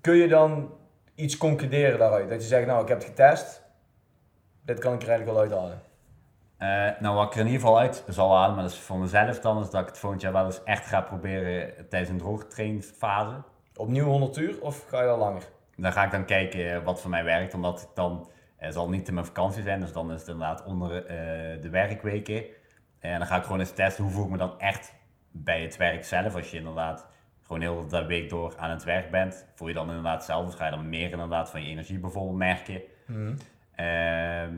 kun 0.00 0.14
je 0.14 0.28
dan 0.28 0.72
iets 1.14 1.36
concluderen 1.36 1.98
daaruit? 1.98 2.28
Dat 2.28 2.42
je 2.42 2.48
zegt, 2.48 2.66
nou, 2.66 2.82
ik 2.82 2.88
heb 2.88 2.98
het 2.98 3.06
getest, 3.06 3.62
dit 4.62 4.78
kan 4.78 4.94
ik 4.94 5.02
er 5.02 5.08
eigenlijk 5.08 5.38
wel 5.38 5.46
uithalen. 5.46 5.82
Eh, 6.56 7.00
nou, 7.00 7.16
wat 7.16 7.26
ik 7.26 7.34
er 7.34 7.40
in 7.40 7.46
ieder 7.46 7.60
geval 7.60 7.78
uit 7.78 8.04
zal 8.08 8.36
halen, 8.36 8.54
maar 8.54 8.64
dat 8.64 8.72
is 8.72 8.78
voor 8.78 8.98
mezelf 8.98 9.40
dan, 9.40 9.62
is 9.62 9.70
dat 9.70 9.80
ik 9.80 9.86
het 9.86 9.98
volgend 9.98 10.22
jaar 10.22 10.32
wel 10.32 10.44
eens 10.44 10.62
echt 10.64 10.86
ga 10.86 11.00
proberen 11.00 11.88
tijdens 11.88 12.10
een 12.10 12.18
droogtrainfase. 12.18 13.42
Opnieuw 13.76 14.04
100 14.06 14.36
uur 14.36 14.60
of 14.60 14.84
ga 14.88 15.00
je 15.00 15.06
dan 15.06 15.18
langer? 15.18 15.42
Dan 15.76 15.92
ga 15.92 16.04
ik 16.04 16.10
dan 16.10 16.24
kijken 16.24 16.84
wat 16.84 17.00
voor 17.00 17.10
mij 17.10 17.24
werkt, 17.24 17.54
omdat 17.54 17.80
ik 17.80 17.88
dan, 17.94 18.30
het 18.56 18.74
zal 18.74 18.88
niet 18.88 19.08
in 19.08 19.14
mijn 19.14 19.26
vakantie 19.26 19.62
zijn, 19.62 19.80
dus 19.80 19.92
dan 19.92 20.12
is 20.12 20.20
het 20.20 20.28
inderdaad 20.28 20.64
onder 20.64 21.06
eh, 21.06 21.16
de 21.62 21.68
werkweken. 21.70 22.44
En 23.10 23.18
dan 23.18 23.26
ga 23.26 23.36
ik 23.36 23.42
gewoon 23.42 23.60
eens 23.60 23.72
testen 23.72 24.04
hoe 24.04 24.12
voel 24.12 24.24
ik 24.24 24.30
me 24.30 24.36
dan 24.36 24.60
echt 24.60 24.94
bij 25.30 25.62
het 25.62 25.76
werk 25.76 26.04
zelf. 26.04 26.34
Als 26.34 26.50
je 26.50 26.56
inderdaad 26.56 27.06
gewoon 27.42 27.60
heel 27.60 27.88
de 27.88 28.06
week 28.06 28.28
door 28.28 28.54
aan 28.56 28.70
het 28.70 28.84
werk 28.84 29.10
bent, 29.10 29.46
voel 29.54 29.68
je 29.68 29.74
dan 29.74 29.88
inderdaad 29.88 30.24
zelf, 30.24 30.46
dus 30.46 30.54
ga 30.54 30.64
je 30.64 30.70
dan 30.70 30.88
meer 30.88 31.10
inderdaad 31.10 31.50
van 31.50 31.62
je 31.62 31.68
energie 31.68 31.98
bijvoorbeeld 31.98 32.36
merken. 32.36 32.82
Ehm, 33.74 34.54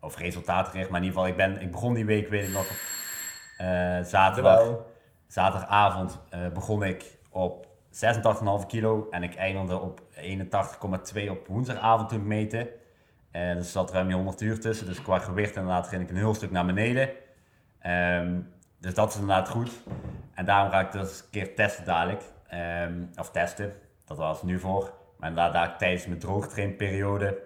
of 0.00 0.16
resultaatgericht, 0.16 0.90
maar 0.90 1.00
in 1.00 1.06
ieder 1.06 1.20
geval, 1.20 1.36
ik, 1.36 1.36
ben, 1.36 1.60
ik 1.60 1.70
begon 1.70 1.94
die 1.94 2.04
week, 2.04 2.28
weet 2.28 2.46
ik 2.48 2.52
nog, 2.54 2.66
eh, 3.56 4.02
zaterdag, 4.02 4.76
zaterdagavond 5.26 6.20
eh, 6.30 6.48
begon 6.48 6.82
ik 6.82 7.18
op 7.30 7.66
86,5 7.90 8.66
kilo 8.66 9.06
en 9.10 9.22
ik 9.22 9.34
eindigde 9.34 9.78
op 9.78 10.00
81,2 10.14 11.30
op 11.30 11.46
woensdagavond 11.46 12.08
toen 12.08 12.26
meten. 12.26 12.68
Eh, 13.30 13.54
dus 13.54 13.64
er 13.64 13.64
zat 13.64 13.92
ruim 13.92 14.06
die 14.06 14.16
100 14.16 14.40
uur 14.40 14.60
tussen, 14.60 14.86
dus 14.86 15.02
qua 15.02 15.18
gewicht 15.18 15.56
inderdaad 15.56 15.88
ging 15.88 16.02
ik 16.02 16.10
een 16.10 16.16
heel 16.16 16.34
stuk 16.34 16.50
naar 16.50 16.66
beneden. 16.66 17.10
Ehm, 17.78 18.40
dus 18.80 18.94
dat 18.94 19.08
is 19.08 19.14
inderdaad 19.14 19.48
goed. 19.48 19.70
En 20.34 20.44
daarom 20.44 20.70
ga 20.70 20.80
ik 20.80 20.92
dus 20.92 21.20
een 21.20 21.30
keer 21.30 21.54
testen 21.54 21.84
dadelijk. 21.84 22.22
Ehm, 22.48 23.04
of 23.16 23.30
testen, 23.30 23.72
dat 24.04 24.16
was 24.16 24.42
nu 24.42 24.58
voor. 24.58 24.94
Maar 25.18 25.28
inderdaad, 25.28 25.78
tijdens 25.78 26.06
mijn 26.06 26.18
droogtrainperiode 26.18 27.38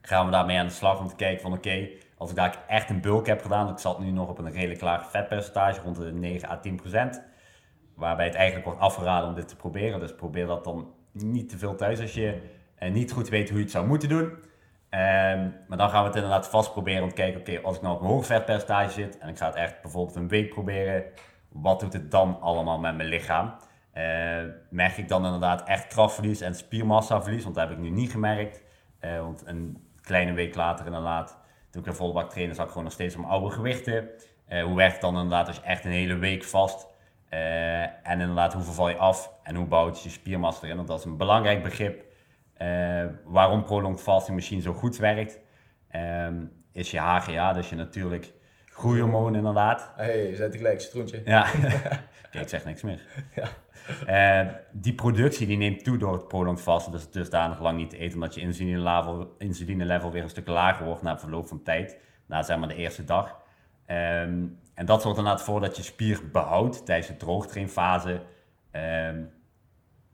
gaan 0.00 0.24
we 0.24 0.32
daarmee 0.32 0.58
aan 0.58 0.66
de 0.66 0.72
slag 0.72 1.00
om 1.00 1.08
te 1.08 1.14
kijken 1.14 1.42
van 1.42 1.52
oké, 1.52 1.88
als 2.16 2.30
ik 2.30 2.36
daar 2.36 2.64
echt 2.68 2.90
een 2.90 3.00
bulk 3.00 3.26
heb 3.26 3.42
gedaan, 3.42 3.68
ik 3.68 3.78
zat 3.78 4.00
nu 4.00 4.10
nog 4.10 4.28
op 4.28 4.38
een 4.38 4.52
redelijk 4.52 4.80
laag 4.80 5.10
vetpercentage, 5.10 5.80
rond 5.80 5.96
de 5.96 6.12
9 6.12 6.48
à 6.48 6.60
10 6.60 6.76
procent. 6.76 7.22
Waarbij 7.94 8.26
het 8.26 8.34
eigenlijk 8.34 8.66
wordt 8.66 8.80
afgeraden 8.80 9.28
om 9.28 9.34
dit 9.34 9.48
te 9.48 9.56
proberen. 9.56 10.00
Dus 10.00 10.14
probeer 10.14 10.46
dat 10.46 10.64
dan 10.64 10.92
niet 11.12 11.48
te 11.48 11.58
veel 11.58 11.74
thuis 11.74 12.00
als 12.00 12.14
je 12.14 12.40
eh, 12.74 12.92
niet 12.92 13.12
goed 13.12 13.28
weet 13.28 13.48
hoe 13.48 13.58
je 13.58 13.64
het 13.64 13.72
zou 13.72 13.86
moeten 13.86 14.08
doen. 14.08 14.32
Ehm, 14.94 15.48
maar 15.68 15.78
dan 15.78 15.90
gaan 15.90 16.00
we 16.00 16.06
het 16.06 16.16
inderdaad 16.16 16.48
vast 16.48 16.72
proberen 16.72 17.02
om 17.02 17.08
te 17.08 17.14
kijken, 17.14 17.40
oké, 17.40 17.60
als 17.62 17.76
ik 17.76 17.82
nou 17.82 17.94
op 17.94 18.00
een 18.00 18.06
hoog 18.06 18.26
vetpercentage 18.26 18.90
zit 18.90 19.18
en 19.18 19.28
ik 19.28 19.38
ga 19.38 19.46
het 19.46 19.54
echt 19.54 19.82
bijvoorbeeld 19.82 20.16
een 20.16 20.28
week 20.28 20.48
proberen, 20.48 21.04
wat 21.48 21.80
doet 21.80 21.92
het 21.92 22.10
dan 22.10 22.40
allemaal 22.40 22.78
met 22.78 22.96
mijn 22.96 23.08
lichaam? 23.08 23.54
Eh, 23.92 24.42
merk 24.70 24.96
ik 24.96 25.08
dan 25.08 25.24
inderdaad 25.24 25.68
echt 25.68 25.86
krachtverlies 25.86 26.40
en 26.40 26.54
spiermassaverlies? 26.54 27.42
Want 27.42 27.54
dat 27.54 27.68
heb 27.68 27.76
ik 27.76 27.82
nu 27.82 27.90
niet 27.90 28.10
gemerkt. 28.10 28.62
Eh, 28.98 29.18
want 29.18 29.42
een 29.46 29.88
kleine 30.00 30.32
week 30.32 30.54
later 30.54 30.86
inderdaad, 30.86 31.38
toen 31.70 31.82
ik 31.82 31.88
een 31.88 31.94
volle 31.94 32.12
bak 32.12 32.30
trainde, 32.30 32.54
zat 32.54 32.64
ik 32.64 32.68
gewoon 32.68 32.84
nog 32.84 32.92
steeds 32.92 33.14
op 33.14 33.20
mijn 33.20 33.32
oude 33.32 33.50
gewichten. 33.50 34.08
Eh, 34.46 34.62
hoe 34.62 34.76
werkt 34.76 34.92
het 34.92 35.02
dan 35.02 35.14
inderdaad 35.14 35.46
als 35.46 35.56
je 35.56 35.62
echt 35.62 35.84
een 35.84 35.90
hele 35.90 36.16
week 36.16 36.44
vast? 36.44 36.86
eh, 37.28 37.82
en 37.82 38.20
inderdaad, 38.20 38.52
hoe 38.52 38.62
verval 38.62 38.88
je 38.88 38.96
af 38.96 39.32
en 39.42 39.54
hoe 39.54 39.66
bouwt 39.66 40.02
je 40.02 40.10
spiermassa 40.10 40.62
erin? 40.62 40.76
Want 40.76 40.88
dat 40.88 40.98
is 40.98 41.04
een 41.04 41.16
belangrijk 41.16 41.62
begrip. 41.62 42.04
Eh, 42.56 43.04
waarom 43.24 43.64
prolonged 43.64 44.00
fasting 44.00 44.36
misschien 44.36 44.62
zo 44.62 44.72
goed 44.72 44.96
werkt, 44.96 45.40
ehm, 45.88 46.44
is 46.72 46.90
je 46.90 46.98
HGA, 46.98 47.52
dus 47.52 47.68
je 47.68 47.76
natuurlijk 47.76 48.32
groeihormoon 48.64 49.34
inderdaad. 49.34 49.92
hey, 49.96 50.34
zet 50.34 50.56
gelijk, 50.56 50.80
citroentje. 50.80 51.22
Ja, 51.24 51.46
kijk, 52.30 52.42
ik 52.42 52.48
zeg 52.48 52.64
niks 52.64 52.82
meer. 52.82 53.00
Ja. 53.34 53.48
Eh, 54.06 54.52
die 54.72 54.94
productie 54.94 55.46
die 55.46 55.56
neemt 55.56 55.84
toe 55.84 55.96
door 55.96 56.12
het 56.12 56.28
prolonged 56.28 56.60
vasten, 56.60 56.92
dus 56.92 57.10
dusdanig 57.10 57.60
lang 57.60 57.76
niet 57.76 57.90
te 57.90 57.98
eten, 57.98 58.14
omdat 58.14 58.34
je 58.34 58.40
insuline 58.40 58.78
level, 58.78 59.34
insuline 59.38 59.84
level 59.84 60.10
weer 60.10 60.22
een 60.22 60.28
stuk 60.28 60.48
lager 60.48 60.84
wordt 60.84 61.02
na 61.02 61.18
verloop 61.18 61.46
van 61.46 61.62
tijd, 61.62 61.98
na 62.26 62.42
zeg 62.42 62.58
maar 62.58 62.68
de 62.68 62.74
eerste 62.74 63.04
dag. 63.04 63.36
Ehm, 63.86 64.46
en 64.74 64.86
dat 64.86 65.02
zorgt 65.02 65.18
inderdaad 65.18 65.42
voor 65.42 65.60
dat 65.60 65.76
je 65.76 65.82
spier 65.82 66.20
behoudt 66.32 66.86
tijdens 66.86 67.08
de 67.08 67.16
droogtrainfase, 67.16 68.20
ehm, 68.70 69.22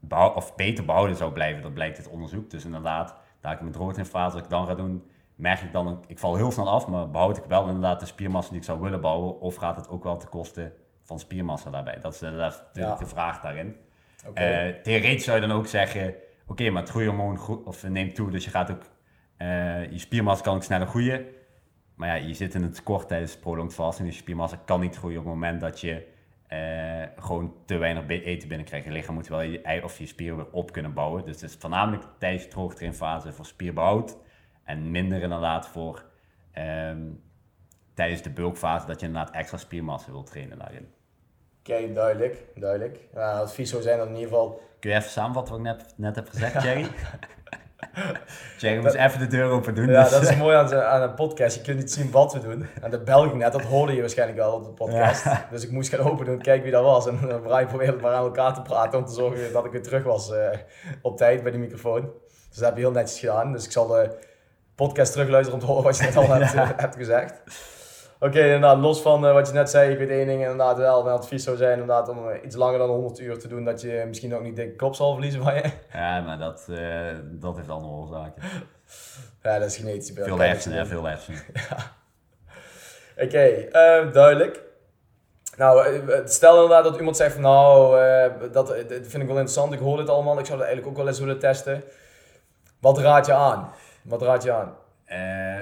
behou- 0.00 0.34
of 0.36 0.54
beter 0.56 0.84
behouden 0.84 1.16
zou 1.16 1.32
blijven, 1.32 1.62
dat 1.62 1.74
blijkt 1.74 1.98
uit 1.98 2.08
onderzoek. 2.08 2.50
Dus 2.50 2.64
inderdaad, 2.64 3.14
daar 3.40 3.52
ik 3.52 3.60
mijn 3.60 3.72
droogtrainfase, 3.72 4.34
wat 4.34 4.44
ik 4.44 4.50
dan 4.50 4.66
ga 4.66 4.74
doen, 4.74 5.04
merk 5.34 5.60
ik 5.60 5.72
dan, 5.72 5.88
ook- 5.88 6.04
ik 6.06 6.18
val 6.18 6.36
heel 6.36 6.50
snel 6.50 6.68
af, 6.70 6.86
maar 6.86 7.10
behoud 7.10 7.36
ik 7.36 7.44
wel 7.44 7.66
inderdaad 7.66 8.00
de 8.00 8.06
spiermassa 8.06 8.50
die 8.50 8.58
ik 8.58 8.64
zou 8.64 8.80
willen 8.80 9.00
bouwen, 9.00 9.40
of 9.40 9.54
gaat 9.54 9.76
het 9.76 9.88
ook 9.88 10.04
wel 10.04 10.16
ten 10.16 10.28
koste 10.28 10.72
van 11.02 11.18
spiermassa 11.18 11.70
daarbij? 11.70 11.98
Dat 12.00 12.14
is, 12.14 12.22
inderdaad 12.22 12.68
Ja. 12.72 12.94
de 12.94 13.06
vraag 13.06 13.40
daarin. 13.40 13.76
Eh, 14.34 14.68
theoretisch 14.82 15.24
zou 15.24 15.40
je 15.40 15.46
dan 15.46 15.56
ook 15.56 15.66
zeggen, 15.66 16.14
oké, 16.46 16.70
maar 16.70 16.82
het 16.82 16.90
groeihormoon 16.90 17.38
gro- 17.38 17.62
of 17.64 17.88
neemt 17.88 18.14
toe, 18.14 18.30
dus 18.30 18.44
je 18.44 18.50
gaat 18.50 18.70
ook, 18.70 18.82
eh, 19.36 19.90
je 19.90 19.98
spiermassa 19.98 20.44
kan 20.44 20.54
ook 20.54 20.62
sneller 20.62 20.86
groeien. 20.86 21.24
Maar 21.94 22.08
ja, 22.08 22.26
je 22.26 22.34
zit 22.34 22.54
in 22.54 22.62
het 22.62 22.74
tekort 22.74 23.08
tijdens 23.08 23.36
prolonged 23.38 23.74
fasting, 23.74 24.06
dus 24.08 24.16
je 24.16 24.22
spiermassa 24.22 24.56
kan 24.64 24.80
niet 24.80 24.96
groeien 24.96 25.18
op 25.18 25.24
het 25.24 25.34
moment 25.34 25.60
dat 25.60 25.80
je 25.80 26.06
eh, 26.50 27.02
gewoon 27.16 27.54
te 27.66 27.76
weinig 27.76 28.08
eten 28.08 28.48
binnenkrijgt. 28.48 28.86
Je 28.86 28.92
lichaam 28.92 29.14
moet 29.14 29.28
wel 29.28 29.40
je, 29.40 29.60
ei- 29.60 29.82
of 29.82 29.98
je 29.98 30.06
spieren 30.06 30.36
weer 30.36 30.50
op 30.50 30.72
kunnen 30.72 30.94
bouwen. 30.94 31.24
Dus 31.24 31.40
het 31.40 31.50
is 31.50 31.56
voornamelijk 31.58 32.04
tijdens 32.18 32.42
de 32.42 32.48
droogtrainfase 32.48 33.32
voor 33.32 33.46
spierbehoud 33.46 34.16
en 34.64 34.90
minder 34.90 35.22
inderdaad 35.22 35.68
voor 35.68 36.04
ehm, 36.52 37.02
tijdens 37.94 38.22
de 38.22 38.30
bulkfase 38.30 38.86
dat 38.86 39.00
je 39.00 39.06
inderdaad 39.06 39.34
extra 39.34 39.58
spiermassa 39.58 40.10
wilt 40.10 40.26
trainen 40.26 40.58
daarin. 40.58 40.92
Oké, 41.60 41.92
duidelijk, 41.92 42.44
duidelijk. 42.54 42.98
Ja, 43.14 43.32
advies 43.40 43.70
zou 43.70 43.82
zijn 43.82 43.98
dat 43.98 44.06
in 44.08 44.14
ieder 44.14 44.28
geval... 44.28 44.60
Kun 44.80 44.90
je 44.90 44.96
even 44.96 45.10
samenvatten 45.10 45.52
wat 45.62 45.66
ik 45.66 45.76
net, 45.76 45.94
net 45.96 46.16
heb 46.16 46.28
gezegd, 46.28 46.62
Jerry? 46.64 46.86
Jerry 48.58 48.82
moest 48.82 48.94
even 48.94 49.18
de 49.18 49.26
deur 49.26 49.50
open 49.50 49.74
doen. 49.74 49.88
Ja, 49.88 50.02
dus- 50.02 50.10
dat 50.10 50.22
is 50.22 50.36
mooi 50.36 50.56
aan, 50.56 50.66
de- 50.68 50.84
aan 50.84 51.02
een 51.02 51.14
podcast. 51.14 51.56
Je 51.56 51.62
kunt 51.62 51.78
niet 51.78 51.92
zien 51.92 52.10
wat 52.10 52.32
we 52.32 52.40
doen. 52.40 52.66
En 52.82 52.90
dat 52.90 53.04
bel 53.04 53.24
ik 53.24 53.34
net, 53.34 53.52
dat 53.52 53.62
hoorde 53.62 53.92
je 53.94 54.00
waarschijnlijk 54.00 54.38
wel 54.38 54.52
op 54.52 54.64
de 54.64 54.70
podcast. 54.70 55.24
Dus 55.50 55.64
ik 55.64 55.70
moest 55.70 55.94
gaan 55.94 56.10
open 56.10 56.24
doen, 56.26 56.42
kijken 56.42 56.62
wie 56.62 56.72
dat 56.72 56.84
was. 56.84 57.06
En 57.06 57.18
Brian 57.42 57.66
probeerde 57.66 58.00
maar 58.00 58.12
aan 58.12 58.24
elkaar 58.24 58.54
te 58.54 58.62
praten 58.62 58.98
om 58.98 59.04
te 59.04 59.12
zorgen 59.12 59.52
dat 59.52 59.64
ik 59.64 59.72
weer 59.72 59.82
terug 59.82 60.02
was 60.04 60.32
eh, 60.32 60.48
op 61.02 61.16
tijd 61.16 61.42
bij 61.42 61.52
de 61.52 61.58
microfoon. 61.58 62.00
Dus 62.48 62.58
dat 62.58 62.64
heb 62.68 62.74
je 62.74 62.80
heel 62.80 62.90
netjes 62.92 63.18
gedaan. 63.20 63.52
Dus 63.52 63.64
ik 63.64 63.72
zal 63.72 63.86
de 63.86 64.10
podcast 64.74 65.12
terugluisteren 65.12 65.54
om 65.60 65.66
te 65.66 65.70
horen 65.72 65.84
wat 65.84 65.96
je 65.98 66.02
net 66.04 66.16
al 66.16 66.28
hebt, 66.34 66.54
eh, 66.54 66.68
hebt 66.76 66.96
gezegd. 66.96 67.42
Oké, 68.22 68.40
inderdaad, 68.40 68.78
los 68.78 69.00
van 69.00 69.26
eh, 69.26 69.32
wat 69.32 69.46
je 69.48 69.52
net 69.52 69.70
zei, 69.70 69.92
ik 69.92 69.98
weet 69.98 70.08
één 70.08 70.26
ding 70.26 70.40
inderdaad 70.40 70.76
wel. 70.76 71.02
Mijn 71.02 71.16
advies 71.16 71.44
zou 71.44 71.56
zijn 71.56 71.72
inderdaad 71.72 72.08
om 72.08 72.28
eh, 72.28 72.44
iets 72.44 72.56
langer 72.56 72.78
dan 72.78 72.88
100 72.88 73.20
uur 73.20 73.38
te 73.38 73.48
doen, 73.48 73.64
dat 73.64 73.80
je 73.80 74.04
misschien 74.06 74.34
ook 74.34 74.42
niet 74.42 74.56
dikke 74.56 74.76
kop 74.76 74.94
zal 74.94 75.12
verliezen 75.12 75.42
van 75.42 75.54
je. 75.54 75.62
Ja, 75.92 76.20
maar 76.20 76.38
dat, 76.38 76.66
eh, 76.70 77.06
dat 77.22 77.56
heeft 77.56 77.68
andere 77.68 77.92
oorzaken. 77.92 78.42
Ja, 79.42 79.58
dat 79.58 79.68
is 79.68 79.76
genetisch. 79.76 80.12
Veel 80.14 80.38
hersenen, 80.38 80.78
hè, 80.78 80.86
veel 80.86 81.04
hersenen. 81.12 81.40
Oké, 83.16 83.38
eh, 83.38 84.12
duidelijk. 84.12 84.62
Nou, 85.56 86.02
stel 86.24 86.54
inderdaad 86.54 86.84
dat 86.84 86.96
iemand 86.96 87.16
zegt 87.16 87.32
van 87.32 87.42
nou, 87.42 88.00
dat, 88.40 88.52
dat 88.52 88.72
vind 88.88 89.14
ik 89.14 89.26
wel 89.26 89.28
interessant, 89.28 89.72
ik 89.72 89.78
hoor 89.78 89.96
dit 89.96 90.08
allemaal, 90.08 90.38
ik 90.38 90.46
zou 90.46 90.58
dat 90.58 90.66
eigenlijk 90.66 90.86
ook 90.86 91.02
wel 91.02 91.08
eens 91.08 91.20
willen 91.20 91.38
testen. 91.38 91.82
Wat 92.80 92.98
raad 92.98 93.26
je 93.26 93.32
aan? 93.32 93.70
Wat 94.02 94.22
raad 94.22 94.42
je 94.42 94.52
aan? 94.52 94.76
Eh, 95.04 95.60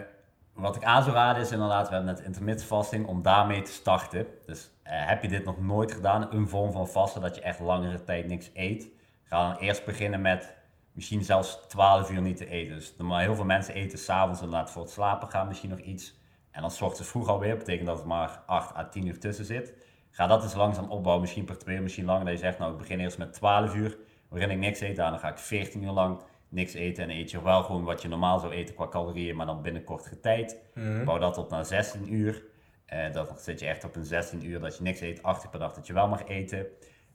wat 0.59 0.77
ik 0.77 0.85
aan 0.85 1.03
zou 1.03 1.15
raden 1.15 1.43
is 1.43 1.53
inderdaad, 1.53 1.89
we 1.89 1.95
hebben 1.95 2.15
net 2.15 2.25
intermittent 2.25 2.67
fasting, 2.69 3.07
om 3.07 3.23
daarmee 3.23 3.63
te 3.63 3.73
starten. 3.73 4.27
Dus 4.47 4.71
eh, 4.83 5.07
heb 5.07 5.23
je 5.23 5.29
dit 5.29 5.45
nog 5.45 5.61
nooit 5.61 5.93
gedaan, 5.93 6.33
een 6.35 6.49
vorm 6.49 6.73
van 6.73 6.89
vasten, 6.89 7.21
dat 7.21 7.35
je 7.35 7.41
echt 7.41 7.61
langere 7.61 8.05
tijd 8.05 8.27
niks 8.27 8.51
eet, 8.55 8.89
ga 9.23 9.49
dan 9.49 9.59
eerst 9.59 9.85
beginnen 9.85 10.21
met 10.21 10.57
misschien 10.93 11.25
zelfs 11.25 11.59
12 11.69 12.11
uur 12.11 12.23
niet 12.23 12.37
te 12.37 12.49
eten. 12.49 12.75
Dus 12.75 12.95
heel 12.99 13.35
veel 13.35 13.45
mensen 13.45 13.75
eten 13.75 13.99
s'avonds 13.99 14.41
inderdaad 14.41 14.71
voor 14.71 14.83
het 14.83 14.91
slapen 14.91 15.29
gaan 15.29 15.49
misschien 15.49 15.71
nog 15.71 15.79
iets. 15.79 16.17
En 16.51 16.61
dan 16.63 16.71
ochtends 16.81 17.11
vroeg 17.11 17.29
alweer, 17.29 17.57
betekent 17.57 17.87
dat 17.87 18.01
er 18.01 18.07
maar 18.07 18.43
8 18.47 18.77
à 18.77 18.89
10 18.89 19.07
uur 19.07 19.19
tussen 19.19 19.45
zit. 19.45 19.75
Ga 20.11 20.27
dat 20.27 20.43
eens 20.43 20.55
langzaam 20.55 20.91
opbouwen, 20.91 21.21
misschien 21.21 21.45
per 21.45 21.59
twee 21.59 21.81
misschien 21.81 22.05
langer. 22.05 22.25
Dat 22.25 22.33
je 22.33 22.39
zegt, 22.39 22.59
nou 22.59 22.73
ik 22.73 22.79
begin 22.79 23.01
eerst 23.01 23.19
met 23.19 23.33
12 23.33 23.75
uur, 23.75 23.97
waarin 24.29 24.51
ik 24.51 24.59
niks 24.59 24.81
eet. 24.81 24.97
Dan 24.97 25.19
ga 25.19 25.29
ik 25.29 25.39
14 25.39 25.83
uur 25.83 25.91
lang 25.91 26.21
niks 26.49 26.75
eten 26.75 27.05
en 27.05 27.11
eet 27.11 27.31
je 27.31 27.43
wel 27.43 27.63
gewoon 27.63 27.85
wat 27.85 28.03
je 28.03 28.09
normaal 28.09 28.39
zou 28.39 28.53
eten 28.53 28.75
qua 28.75 28.89
calorieën, 28.89 29.37
maar 29.37 29.47
dan 29.47 29.63
binnen 29.63 29.85
kortere 29.85 30.21
tijd. 30.21 30.57
Bouw 31.05 31.19
dat 31.19 31.39
op 31.39 31.51
naar 31.51 31.65
16 31.65 32.15
uur. 32.15 32.43
Eh, 32.87 33.13
dan 33.13 33.27
zit 33.37 33.61
je 33.61 33.67
echt 33.67 33.85
op 33.85 33.97
een 33.97 34.05
16 34.05 34.47
uur 34.47 34.61
dat 34.61 34.77
je 34.77 34.83
niks 34.83 35.01
eet, 35.01 35.23
8 35.23 35.45
uur 35.45 35.51
per 35.51 35.59
dag 35.59 35.75
dat 35.75 35.87
je 35.87 35.93
wel 35.93 36.09
mag 36.09 36.27
eten. 36.27 36.67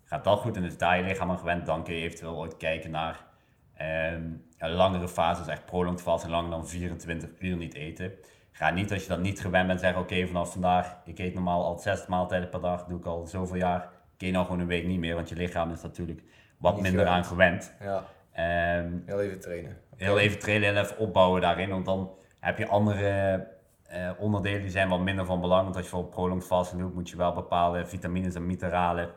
Gaat 0.04 0.24
dat 0.24 0.40
goed 0.40 0.56
en 0.58 0.64
is 0.64 0.78
daar 0.78 0.98
je 0.98 1.04
lichaam 1.04 1.30
aan 1.30 1.38
gewend, 1.38 1.66
dan 1.66 1.84
kun 1.84 1.94
je 1.94 2.02
eventueel 2.02 2.36
ooit 2.36 2.58
kijken 2.58 2.92
naar 2.92 3.26
ehm, 3.74 4.24
een 4.58 4.72
langere 4.72 5.08
fases, 5.08 5.48
echt 5.48 5.66
prolonged 5.66 6.02
vast 6.02 6.24
en 6.24 6.30
langer 6.30 6.50
dan 6.50 6.68
24 6.68 7.30
uur 7.40 7.56
niet 7.58 7.74
eten. 7.74 8.12
Ga 8.52 8.70
niet 8.70 8.92
als 8.92 9.02
je 9.04 9.08
dat 9.10 9.20
niet 9.20 9.42
gewend 9.42 9.68
bent 9.68 9.80
zeggen, 9.80 10.02
oké 10.02 10.28
vanaf 10.28 10.52
vandaag, 10.52 10.98
ik 11.06 11.20
eet 11.20 11.34
normaal 11.34 11.64
al 11.66 11.78
60 11.80 12.08
maaltijden 12.08 12.50
per 12.50 12.62
dag, 12.62 12.86
doe 12.86 12.98
ik 13.00 13.06
al 13.06 13.26
zoveel 13.28 13.56
jaar. 13.56 13.90
Kun 14.18 14.28
je 14.28 14.34
nou 14.34 14.46
gewoon 14.46 14.60
een 14.62 14.68
week 14.68 14.86
niet 14.86 15.00
meer, 15.00 15.16
want 15.16 15.30
je 15.30 15.36
lichaam 15.36 15.72
is 15.72 15.82
natuurlijk 15.82 16.22
wat 16.58 16.74
Niet 16.74 16.84
minder 16.84 17.02
gewend. 17.02 17.18
aan 17.18 17.26
gewend. 17.30 17.74
Ja, 17.80 18.04
Ehm, 18.34 18.92
heel 19.06 19.22
even 19.22 19.40
trainen. 19.40 19.78
heel 19.96 20.20
even 20.20 20.40
trainen 20.40 20.70
en 20.70 20.84
even 20.84 20.98
opbouwen 20.98 21.42
daarin. 21.42 21.70
Want 21.70 21.86
dan 21.86 22.12
heb 22.40 22.58
je 22.58 22.68
andere 22.68 23.48
eh, 23.84 24.12
onderdelen 24.18 24.62
die 24.62 24.70
zijn 24.70 24.90
wat 24.90 25.00
minder 25.00 25.26
van 25.26 25.42
belang. 25.42 25.64
Want 25.64 25.76
als 25.76 25.86
je 25.86 25.92
voor 25.92 26.06
prolonged 26.06 26.46
fasting 26.46 26.82
doet, 26.82 26.94
moet 26.94 27.10
je 27.10 27.18
wel 27.18 27.34
bepaalde 27.34 27.86
vitamines 27.86 28.36
en 28.36 28.46
mineralen, 28.46 29.10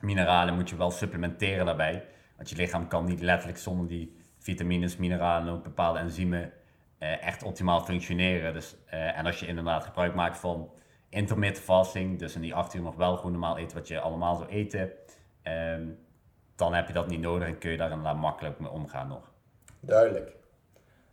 mineralen 0.00 0.54
moet 0.54 0.68
je 0.68 0.76
wel 0.76 0.90
supplementeren 0.90 1.66
daarbij. 1.66 2.04
Want 2.36 2.50
je 2.50 2.56
lichaam 2.56 2.88
kan 2.88 3.04
niet 3.04 3.20
letterlijk 3.20 3.58
zonder 3.58 3.86
die 3.86 4.16
vitamines, 4.38 4.96
mineralen 4.96 5.48
en 5.48 5.54
ook 5.54 5.62
bepaalde 5.62 5.98
enzymen 5.98 6.52
eh, 6.98 7.22
echt 7.22 7.42
optimaal 7.42 7.80
functioneren. 7.80 8.52
Dus, 8.52 8.76
eh, 8.86 9.18
en 9.18 9.26
als 9.26 9.40
je 9.40 9.46
inderdaad 9.46 9.84
gebruik 9.84 10.14
maakt 10.14 10.38
van 10.38 10.70
intermittent 11.08 11.64
fasting, 11.64 12.18
dus 12.18 12.34
in 12.34 12.40
die 12.40 12.54
8 12.54 12.74
uur 12.74 12.82
nog 12.82 12.96
wel 12.96 13.16
gewoon 13.16 13.32
normaal 13.32 13.58
eten 13.58 13.76
wat 13.76 13.88
je 13.88 14.00
allemaal 14.00 14.34
zou 14.34 14.48
eten, 14.48 14.92
ehm, 15.42 15.86
dan 16.56 16.74
heb 16.74 16.86
je 16.86 16.92
dat 16.92 17.06
niet 17.06 17.20
nodig 17.20 17.48
en 17.48 17.58
kun 17.58 17.70
je 17.70 17.76
daar 17.76 17.90
inderdaad 17.90 18.16
makkelijk 18.16 18.58
mee 18.60 18.70
omgaan 18.70 19.08
nog. 19.08 19.30
Duidelijk. 19.80 20.32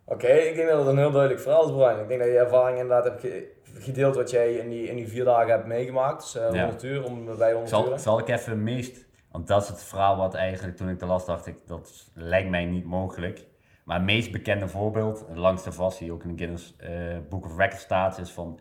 Oké, 0.04 0.26
ik 0.26 0.54
denk 0.56 0.68
dat 0.68 0.78
het 0.78 0.86
een 0.86 0.98
heel 0.98 1.10
duidelijk 1.10 1.40
verhaal 1.42 1.64
is, 1.64 1.70
Brian. 1.70 2.00
Ik 2.00 2.08
denk 2.08 2.20
dat 2.20 2.28
je 2.28 2.38
ervaring 2.38 2.78
inderdaad 2.78 3.04
hebt 3.04 3.20
ge- 3.20 3.52
gedeeld 3.78 4.14
wat 4.16 4.30
jij 4.30 4.52
in 4.54 4.68
die, 4.68 4.88
in 4.88 4.96
die 4.96 5.08
vier 5.08 5.24
dagen 5.24 5.50
hebt 5.50 5.66
meegemaakt. 5.66 6.22
Dus 6.22 6.34
eh, 6.36 6.52
Ja. 6.52 6.60
100 6.60 6.82
uur, 6.82 7.04
om 7.04 7.24
bij 7.24 7.50
100 7.52 7.68
Zal, 7.68 7.90
uur. 7.92 7.98
zal 7.98 8.18
ik 8.18 8.28
even 8.28 8.62
meest, 8.62 9.04
want 9.30 9.46
dat 9.46 9.62
is 9.62 9.68
het 9.68 9.82
verhaal 9.84 10.16
wat 10.16 10.34
eigenlijk 10.34 10.76
toen 10.76 10.88
ik 10.88 10.98
de 10.98 11.06
las 11.06 11.26
dacht, 11.26 11.46
ik, 11.46 11.56
dat 11.66 12.10
lijkt 12.14 12.48
mij 12.50 12.64
niet 12.64 12.84
mogelijk. 12.84 13.46
Maar 13.84 13.96
het 13.96 14.04
meest 14.06 14.32
bekende 14.32 14.68
voorbeeld, 14.68 15.24
het 15.28 15.36
langste 15.36 15.72
vast, 15.72 15.98
die 15.98 16.12
ook 16.12 16.22
in 16.24 16.28
de 16.30 16.36
Guinness 16.38 16.76
eh, 16.76 16.90
Book 17.28 17.44
of 17.44 17.56
Records 17.56 17.82
staat, 17.82 18.18
is 18.18 18.30
van, 18.30 18.60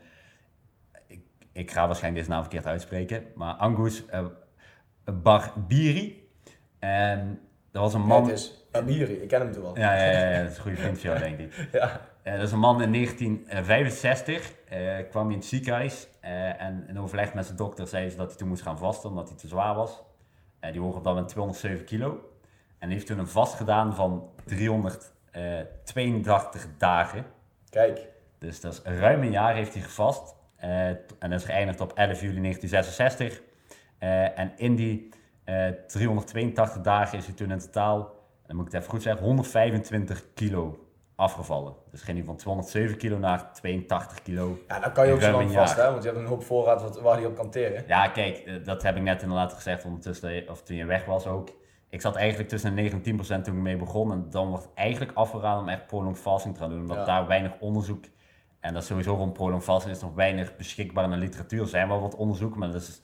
ik, 1.07 1.21
ik 1.51 1.71
ga 1.71 1.85
waarschijnlijk 1.85 2.23
deze 2.23 2.35
naam 2.35 2.41
verkeerd 2.45 2.65
uitspreken, 2.65 3.23
maar 3.35 3.53
Angus 3.53 4.05
Barbiri. 5.05 6.20
En 6.81 7.39
dat 7.71 7.81
was 7.81 7.93
een 7.93 8.01
Man. 8.01 8.23
Het 8.23 8.31
is 8.31 8.65
Abiri, 8.71 9.13
ik 9.13 9.27
ken 9.27 9.41
hem 9.41 9.51
toen 9.51 9.61
wel. 9.63 9.77
Ja, 9.77 9.95
ja, 9.95 10.11
ja, 10.11 10.29
ja, 10.29 10.41
dat 10.41 10.51
is 10.51 10.55
een 10.57 10.61
goede 10.61 10.77
vriend 10.77 10.99
van 10.99 11.09
jou, 11.09 11.19
denk 11.29 11.39
ik. 11.39 11.67
Ja. 11.71 12.01
Eh, 12.23 12.33
dat 12.33 12.41
is 12.41 12.51
een 12.51 12.59
man 12.59 12.81
in 12.81 12.91
1965, 12.91 14.51
eh, 14.69 14.79
kwam 15.09 15.23
hij 15.23 15.31
in 15.33 15.39
het 15.39 15.47
ziekenhuis 15.47 16.07
eh, 16.19 16.61
en 16.61 16.85
in 16.87 16.99
overleg 16.99 17.33
met 17.33 17.45
zijn 17.45 17.57
dokter 17.57 17.87
zei 17.87 18.09
ze 18.09 18.17
dat 18.17 18.27
hij 18.27 18.37
toen 18.37 18.47
moest 18.47 18.61
gaan 18.61 18.77
vasten 18.77 19.09
omdat 19.09 19.29
hij 19.29 19.37
te 19.37 19.47
zwaar 19.47 19.75
was. 19.75 20.01
Eh, 20.59 20.71
die 20.71 20.81
woog 20.81 20.95
op 20.95 21.03
dat 21.03 21.13
moment 21.13 21.31
207 21.31 21.85
kilo 21.85 22.19
en 22.79 22.89
heeft 22.89 23.05
toen 23.05 23.19
een 23.19 23.27
vast 23.27 23.53
gedaan 23.53 23.95
van 23.95 24.29
382 24.45 26.67
dagen. 26.77 27.25
Kijk, 27.69 28.07
Dus 28.37 28.61
dat 28.61 28.73
is 28.73 28.81
ruim 28.83 29.21
een 29.21 29.31
jaar 29.31 29.55
heeft 29.55 29.73
hij 29.73 29.83
gevast 29.83 30.35
eh, 30.55 30.87
en 30.87 31.29
dat 31.29 31.31
is 31.31 31.43
geëindigd 31.43 31.81
op 31.81 31.93
11 31.93 32.21
juli 32.21 32.41
1966. 32.41 33.41
Eh, 33.97 34.39
en 34.39 34.51
in 34.55 34.75
die 34.75 35.09
eh, 35.43 35.67
382 35.87 36.81
dagen 36.81 37.17
is 37.17 37.25
hij 37.25 37.35
toen 37.35 37.51
in 37.51 37.59
totaal, 37.59 37.97
dan 38.47 38.55
moet 38.55 38.65
ik 38.65 38.71
het 38.71 38.81
even 38.81 38.93
goed 38.93 39.01
zeggen, 39.03 39.25
125 39.25 40.23
kilo 40.33 40.85
afgevallen. 41.15 41.73
Dus 41.91 42.01
ging 42.01 42.17
hij 42.17 42.25
van 42.25 42.35
207 42.35 42.97
kilo 42.97 43.17
naar 43.17 43.53
82 43.53 44.21
kilo. 44.21 44.57
ja, 44.67 44.79
dan 44.79 44.91
kan 44.91 45.07
je 45.07 45.13
ook 45.13 45.21
zo 45.21 45.31
lang 45.31 45.51
vast, 45.51 45.75
hè? 45.75 45.91
Want 45.91 46.03
je 46.03 46.09
hebt 46.09 46.21
een 46.21 46.27
hoop 46.27 46.43
voorraad 46.43 46.81
wat, 46.81 47.01
waar 47.01 47.15
hij 47.17 47.25
op 47.25 47.35
kan 47.35 47.49
teren. 47.49 47.83
Ja, 47.87 48.07
kijk, 48.07 48.37
eh, 48.37 48.53
dat 48.63 48.83
heb 48.83 48.95
ik 48.95 49.01
net 49.01 49.21
inderdaad 49.21 49.53
gezegd 49.53 49.85
ondertussen, 49.85 50.33
je- 50.33 50.49
of 50.49 50.61
toen 50.63 50.75
je 50.75 50.85
weg 50.85 51.05
was 51.05 51.27
ook. 51.27 51.49
Ik 51.89 52.01
zat 52.01 52.15
eigenlijk 52.15 52.49
tussen 52.49 52.69
de 52.75 52.81
9 52.81 52.97
en 52.97 53.03
10 53.03 53.15
procent 53.15 53.43
toen 53.45 53.55
ik 53.55 53.61
mee 53.61 53.77
begon. 53.77 54.11
En 54.11 54.25
dan 54.29 54.49
wordt 54.49 54.69
eigenlijk 54.73 55.11
afgeraden 55.13 55.61
om 55.61 55.69
echt 55.69 55.87
prolonged 55.87 56.19
fasting 56.19 56.53
te 56.53 56.59
gaan 56.59 56.69
doen. 56.69 56.79
Omdat 56.81 56.97
Ja. 56.97 57.05
daar 57.05 57.27
weinig 57.27 57.51
onderzoek, 57.59 58.03
en 58.59 58.73
dat 58.73 58.81
is 58.81 58.87
sowieso 58.87 59.13
rond 59.15 59.33
prolonged 59.33 59.63
fasting, 59.63 59.95
is 59.95 60.01
nog 60.01 60.13
weinig 60.13 60.55
beschikbaar 60.55 61.03
in 61.03 61.09
de 61.09 61.17
literatuur. 61.17 61.61
Er 61.61 61.67
zijn 61.67 61.87
wel 61.87 62.01
wat 62.01 62.15
onderzoeken, 62.15 62.59
maar 62.59 62.71
dat 62.71 62.81
is 62.81 63.01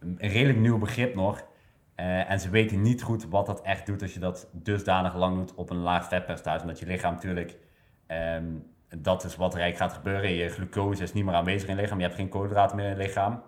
een 0.00 0.16
redelijk 0.20 0.58
nieuw 0.58 0.78
begrip 0.78 1.14
nog. 1.14 1.42
Eh, 1.98 2.30
en 2.30 2.40
ze 2.40 2.50
weten 2.50 2.82
niet 2.82 3.02
goed 3.02 3.28
wat 3.28 3.46
dat 3.46 3.62
echt 3.62 3.86
doet 3.86 4.02
als 4.02 4.14
je 4.14 4.20
dat 4.20 4.48
dusdanig 4.52 5.14
lang 5.14 5.36
doet 5.36 5.54
op 5.54 5.70
een 5.70 5.80
laag 5.80 6.08
vetpercentage. 6.08 6.60
Omdat 6.60 6.78
je 6.78 6.86
lichaam 6.86 7.14
natuurlijk, 7.14 7.56
ehm, 8.06 8.44
dat 8.96 9.24
is 9.24 9.36
wat 9.36 9.54
er 9.54 9.60
eigenlijk 9.60 9.90
gaat 9.90 10.02
gebeuren. 10.02 10.32
Je 10.32 10.48
glucose 10.48 11.02
is 11.02 11.12
niet 11.12 11.24
meer 11.24 11.34
aanwezig 11.34 11.68
in 11.68 11.76
je 11.76 11.80
lichaam, 11.80 11.98
je 11.98 12.04
hebt 12.04 12.16
geen 12.16 12.28
koolhydraten 12.28 12.76
meer 12.76 12.84
in 12.84 12.96
je 12.96 13.02
lichaam. 13.02 13.42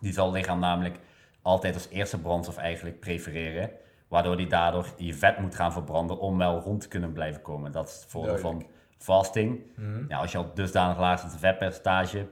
Die 0.00 0.12
zal 0.12 0.26
het 0.26 0.34
lichaam 0.34 0.58
namelijk 0.58 0.98
altijd 1.42 1.74
als 1.74 1.88
eerste 1.88 2.20
brandstof 2.20 2.56
eigenlijk 2.56 3.00
prefereren. 3.00 3.70
Waardoor 4.08 4.36
die 4.36 4.46
daardoor 4.46 4.86
je 4.96 5.14
vet 5.14 5.38
moet 5.38 5.54
gaan 5.54 5.72
verbranden 5.72 6.18
om 6.18 6.38
wel 6.38 6.60
rond 6.60 6.80
te 6.80 6.88
kunnen 6.88 7.12
blijven 7.12 7.42
komen. 7.42 7.72
Dat 7.72 7.88
is 7.88 7.94
het 7.94 8.10
voordeel 8.10 8.38
van 8.38 8.66
fasting. 8.96 9.60
Ja, 10.08 10.18
als 10.18 10.32
je 10.32 10.38
al 10.38 10.54
dusdanig 10.54 10.98
laag 10.98 11.20
zit 11.20 11.36
vetpercentage, 11.36 12.26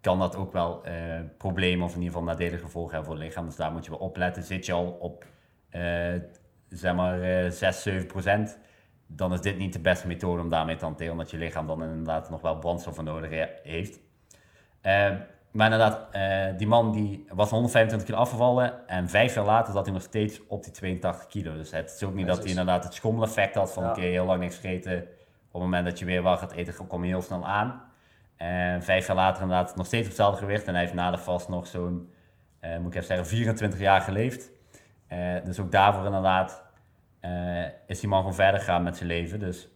kan 0.00 0.18
dat 0.18 0.36
ook 0.36 0.52
wel 0.52 0.84
eh, 0.84 0.94
problemen 1.38 1.84
of 1.84 1.94
in 1.94 2.00
ieder 2.02 2.12
geval 2.18 2.28
nadelige 2.28 2.58
gevolgen 2.64 2.92
hebben 2.94 3.10
voor 3.10 3.18
het 3.20 3.24
lichaam. 3.28 3.46
Dus 3.46 3.56
daar 3.56 3.72
moet 3.72 3.84
je 3.84 3.90
wel 3.90 3.98
opletten. 4.00 4.42
Zit 4.42 4.66
je 4.66 4.72
al 4.72 4.86
op 5.00 5.26
eh, 5.70 5.82
zeg 6.68 6.94
maar 6.94 7.22
eh 7.22 7.50
6, 7.50 7.82
7 7.82 8.06
procent, 8.06 8.58
dan 9.06 9.32
is 9.32 9.40
dit 9.40 9.58
niet 9.58 9.72
de 9.72 9.80
beste 9.80 10.06
methode 10.06 10.42
om 10.42 10.48
daarmee 10.48 10.76
te 10.76 10.84
hanteren. 10.84 11.12
Omdat 11.12 11.30
je 11.30 11.36
lichaam 11.38 11.66
dan 11.66 11.82
inderdaad 11.82 12.30
nog 12.30 12.40
wel 12.40 12.58
brandstof 12.58 12.94
voor 12.94 13.04
nodig 13.04 13.30
he- 13.30 13.48
heeft. 13.62 14.00
Eh, 14.80 15.10
maar 15.50 15.72
inderdaad, 15.72 16.08
die 16.58 16.66
man 16.66 16.92
die 16.92 17.24
was 17.34 17.50
125 17.50 18.08
kilo 18.08 18.18
afgevallen 18.20 18.88
en 18.88 19.08
vijf 19.08 19.34
jaar 19.34 19.44
later 19.44 19.72
zat 19.72 19.84
hij 19.84 19.94
nog 19.94 20.02
steeds 20.02 20.46
op 20.46 20.62
die 20.64 20.72
82 20.72 21.26
kilo. 21.26 21.54
Dus 21.56 21.70
het 21.70 21.90
is 21.94 22.02
ook 22.02 22.14
niet 22.14 22.26
dat 22.26 22.38
hij 22.38 22.46
inderdaad 22.48 22.84
het 22.84 22.94
schommeleffect 22.94 23.54
had 23.54 23.72
van 23.72 23.82
Ja. 23.82 23.90
oké, 23.90 24.00
heel 24.00 24.24
lang 24.24 24.40
niks 24.40 24.54
gegeten. 24.56 24.98
Op 25.46 25.52
het 25.52 25.62
moment 25.62 25.84
dat 25.84 25.98
je 25.98 26.04
weer 26.04 26.22
wat 26.22 26.38
gaat 26.38 26.52
eten, 26.52 26.86
kom 26.86 27.02
je 27.04 27.08
heel 27.10 27.22
snel 27.22 27.46
aan. 27.46 27.82
En 28.40 28.82
vijf 28.82 29.06
jaar 29.06 29.16
later 29.16 29.42
inderdaad 29.42 29.76
nog 29.76 29.86
steeds 29.86 30.02
op 30.02 30.08
hetzelfde 30.08 30.38
gewicht. 30.38 30.66
En 30.66 30.72
hij 30.72 30.82
heeft 30.82 30.94
na 30.94 31.10
de 31.10 31.18
vast 31.18 31.48
nog 31.48 31.66
zo'n, 31.66 32.10
eh, 32.60 32.78
moet 32.78 32.86
ik 32.86 32.94
even 32.94 33.06
zeggen, 33.06 33.26
24 33.26 33.78
jaar 33.78 34.00
geleefd. 34.00 34.50
Eh, 35.06 35.34
dus 35.44 35.60
ook 35.60 35.72
daarvoor 35.72 36.04
inderdaad 36.04 36.62
eh, 37.20 37.64
is 37.86 38.00
die 38.00 38.08
man 38.08 38.18
gewoon 38.18 38.34
verder 38.34 38.60
gegaan 38.60 38.82
met 38.82 38.96
zijn 38.96 39.08
leven. 39.08 39.38
Dus 39.38 39.68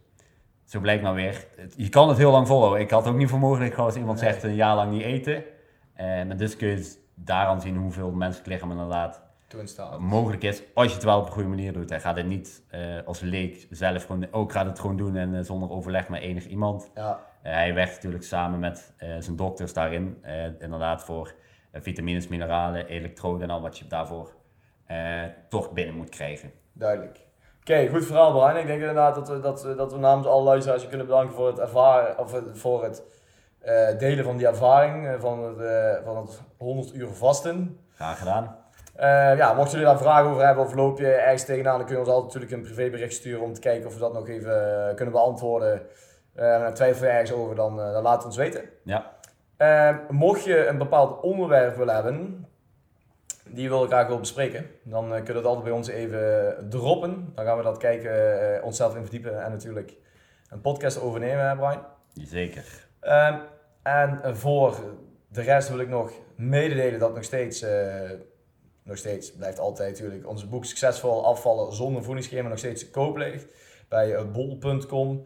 zo 0.64 0.81
blijkt 0.81 1.03
maar 1.03 1.14
weer. 1.14 1.46
Je 1.77 1.88
kan 1.88 2.09
het 2.09 2.18
heel 2.18 2.31
lang 2.31 2.46
volhouden. 2.46 2.81
Ik 2.81 2.90
had 2.90 3.07
ook 3.07 3.16
niet 3.16 3.29
voor 3.29 3.38
mogelijk 3.38 3.74
als 3.74 3.96
iemand 3.96 4.18
zegt 4.18 4.42
een 4.42 4.55
jaar 4.55 4.74
lang 4.74 4.90
niet 4.90 5.03
eten. 5.03 5.44
Maar 5.96 6.37
dus 6.37 6.57
kun 6.57 6.68
je 6.68 6.96
daaraan 7.14 7.61
zien 7.61 7.77
hoeveel 7.77 8.11
menselijk 8.11 8.48
lichaam 8.48 8.70
inderdaad 8.70 9.22
Toen 9.54 9.62
in 9.62 9.68
staat. 9.68 9.98
mogelijk 9.98 10.42
is. 10.42 10.62
Als 10.74 10.86
je 10.86 10.94
het 10.94 11.04
wel 11.04 11.18
op 11.18 11.26
een 11.26 11.32
goede 11.32 11.48
manier 11.48 11.72
doet. 11.72 11.90
Hij 11.90 12.00
gaat 12.00 12.16
het 12.16 12.26
niet 12.26 12.62
eh, 12.70 12.80
als 13.06 13.20
leek 13.20 13.66
zelf 13.70 14.04
gewoon, 14.04 14.26
ook 14.30 14.52
gaat 14.52 14.66
het 14.66 14.78
gewoon 14.78 14.96
doen 14.96 15.16
en 15.16 15.34
eh, 15.34 15.40
zonder 15.42 15.70
overleg 15.70 16.08
met 16.08 16.20
enig 16.22 16.46
iemand. 16.46 16.90
Ja, 16.94 17.20
Eh, 17.42 17.52
hij 17.52 17.74
werkt 17.74 17.94
natuurlijk 17.94 18.24
samen 18.24 18.58
met 18.60 18.92
zijn 19.18 19.36
dokters 19.36 19.72
daarin. 19.72 20.24
inderdaad 20.58 21.02
voor 21.04 21.34
vitamines, 21.72 22.28
mineralen, 22.28 22.86
elektroden 22.86 23.42
en 23.42 23.50
al 23.54 23.60
wat 23.60 23.78
je 23.78 23.86
daarvoor 23.86 24.34
toch 25.48 25.72
binnen 25.72 25.94
moet 25.96 26.08
krijgen. 26.08 26.52
duidelijk. 26.72 27.20
Oké, 27.60 27.88
goed 27.88 28.06
verhaal 28.06 28.32
Brian. 28.32 28.56
Ik 28.56 28.66
denk 28.66 28.80
inderdaad 28.80 29.14
dat 29.14 29.28
we, 29.28 29.40
dat, 29.40 29.62
we- 29.62 29.74
dat 29.74 29.92
we 29.92 29.98
namens 29.98 30.26
alle 30.26 30.42
luisteraars 30.44 30.82
je 30.82 30.88
kunnen 30.88 31.06
bedanken 31.06 31.34
voor 31.34 31.46
het 31.46 31.58
ervaren, 31.58 32.18
of 32.18 32.40
voor 32.52 32.84
het 32.84 33.02
delen 33.98 34.24
van 34.24 34.36
die 34.36 34.46
ervaring 34.46 35.20
van, 35.20 35.42
het, 35.44 35.56
van 36.04 36.16
het 36.16 36.42
100 36.58 36.94
uur 36.94 37.08
vasten. 37.08 37.78
Graag 37.94 38.18
gedaan. 38.18 38.56
Eh, 38.94 39.37
ja, 39.37 39.52
mochten 39.52 39.78
jullie 39.78 39.94
daar 39.94 40.02
vragen 40.02 40.30
over 40.30 40.46
hebben 40.46 40.64
of 40.64 40.74
loop 40.74 40.98
je 40.98 41.12
ergens 41.12 41.44
tegenaan, 41.44 41.76
dan 41.76 41.87
kun 41.87 41.94
je 41.94 42.00
ons 42.00 42.11
altijd 42.11 42.35
natuurlijk 42.35 42.52
een 42.52 42.74
privébericht 42.74 43.14
sturen 43.14 43.42
om 43.42 43.52
te 43.52 43.61
kijken 43.61 43.87
of 43.87 43.94
we 43.94 44.00
dat 44.00 44.12
nog 44.12 44.28
even 44.28 44.88
eh, 44.88 44.94
kunnen 44.94 45.14
beantwoorden. 45.14 45.83
En 46.35 46.74
twijfel 46.74 47.07
je 47.07 47.12
ergens 47.12 47.33
over, 47.33 47.54
dan, 47.54 47.76
dan 47.76 48.02
laat 48.02 48.16
het 48.16 48.24
ons 48.24 48.37
weten. 48.37 48.62
Ja, 48.85 49.12
Eh, 49.57 49.96
mocht 50.09 50.44
je 50.44 50.66
een 50.66 50.78
bepaald 50.78 51.22
onderwerp 51.22 51.76
willen 51.76 51.94
hebben, 51.94 52.46
die 53.48 53.68
wil 53.68 53.87
graag 53.87 54.07
wil 54.07 54.18
bespreken, 54.18 54.66
dan 54.83 55.09
kun 55.11 55.24
je 55.26 55.33
dat 55.33 55.44
altijd 55.44 55.64
bij 55.64 55.72
ons 55.72 55.88
even 55.88 56.57
droppen. 56.68 57.33
Dan 57.35 57.44
gaan 57.44 57.57
we 57.57 57.62
dat 57.62 57.76
kijken, 57.78 58.62
onszelf 58.62 58.94
in 58.94 59.00
verdiepen 59.00 59.44
en 59.44 59.50
natuurlijk 59.50 59.96
een 60.50 60.61
podcast 60.61 61.00
overnemen, 61.00 61.48
hè, 61.48 61.57
Brian. 61.57 61.85
zeker. 62.12 62.87
Ehm, 63.00 63.38
en 63.83 64.37
voor 64.37 64.76
de 65.28 65.42
rest 65.42 65.68
wil 65.68 65.78
ik 65.78 65.88
nog 65.88 66.12
mededelen 66.37 66.98
dat 66.98 67.14
nog 67.14 67.24
steeds, 67.24 67.64
nog 68.84 68.96
steeds 68.96 69.32
blijft 69.32 69.58
altijd 69.58 69.90
natuurlijk 69.90 70.28
onze 70.28 70.46
boek 70.46 70.64
Succesvol 70.64 71.26
afvallen 71.26 71.72
zonder 71.72 72.04
voedingsschema 72.04 72.48
nog 72.48 72.58
steeds 72.58 72.84
te 72.84 72.90
koop 72.90 73.16
ligt 73.16 73.46
bij 73.88 74.14
eh, 74.14 74.24
bol.com. 74.32 75.22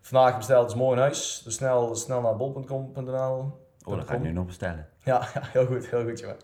Vandaag 0.00 0.36
besteld 0.36 0.70
is 0.70 0.74
morgen 0.74 0.96
in 0.96 1.02
huis. 1.02 1.40
Dus 1.44 1.54
snel, 1.54 1.94
snel 1.94 2.20
naar 2.20 2.36
bol.com.nl. 2.36 3.52
Oh, 3.84 3.96
dat 3.96 4.06
ga 4.06 4.14
ik 4.14 4.20
nu 4.20 4.32
nog 4.32 4.46
bestellen. 4.46 4.88
Ja, 5.04 5.22
heel 5.52 5.66
goed, 5.66 5.90
heel 5.90 6.04
goed 6.04 6.20
jongen. 6.20 6.36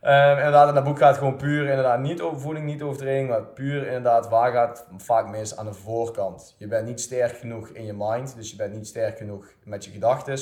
Ehm, 0.00 0.36
inderdaad, 0.36 0.74
dat 0.74 0.84
boek 0.84 0.98
gaat 0.98 1.18
gewoon 1.18 1.36
puur 1.36 1.68
inderdaad 1.68 2.00
niet 2.00 2.20
over 2.20 2.40
voeding, 2.40 2.66
niet 2.66 2.82
over 2.82 2.98
training, 2.98 3.28
maar 3.28 3.44
puur 3.44 3.86
inderdaad 3.86 4.28
waar 4.28 4.52
gaat 4.52 4.86
vaak 4.96 5.28
mis 5.28 5.56
aan 5.56 5.66
de 5.66 5.72
voorkant. 5.72 6.54
Je 6.58 6.66
bent 6.66 6.86
niet 6.86 7.00
sterk 7.00 7.36
genoeg 7.36 7.68
in 7.68 7.84
je 7.84 7.94
mind, 7.96 8.36
dus 8.36 8.50
je 8.50 8.56
bent 8.56 8.74
niet 8.74 8.86
sterk 8.86 9.18
genoeg 9.18 9.52
met 9.64 9.84
je 9.84 9.90
gedachten 9.90 10.38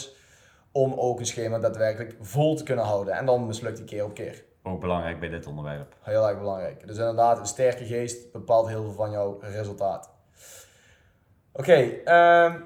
om 0.72 0.92
ook 0.92 1.18
een 1.18 1.26
schema 1.26 1.58
daadwerkelijk 1.58 2.16
vol 2.20 2.56
te 2.56 2.62
kunnen 2.62 2.84
houden. 2.84 3.14
En 3.14 3.26
dan 3.26 3.46
mislukt 3.46 3.76
die 3.76 3.86
keer 3.86 4.04
op 4.04 4.14
keer. 4.14 4.44
Ook 4.62 4.80
belangrijk 4.80 5.20
bij 5.20 5.28
dit 5.28 5.46
onderwerp. 5.46 5.94
Heel 6.00 6.28
erg 6.28 6.38
belangrijk. 6.38 6.86
Dus 6.86 6.96
inderdaad, 6.98 7.38
een 7.38 7.46
sterke 7.46 7.84
geest 7.84 8.32
bepaalt 8.32 8.68
heel 8.68 8.82
veel 8.82 8.92
van 8.92 9.10
jouw 9.10 9.38
resultaat. 9.40 10.10
Oké, 11.52 11.72
ehm, 12.04 12.60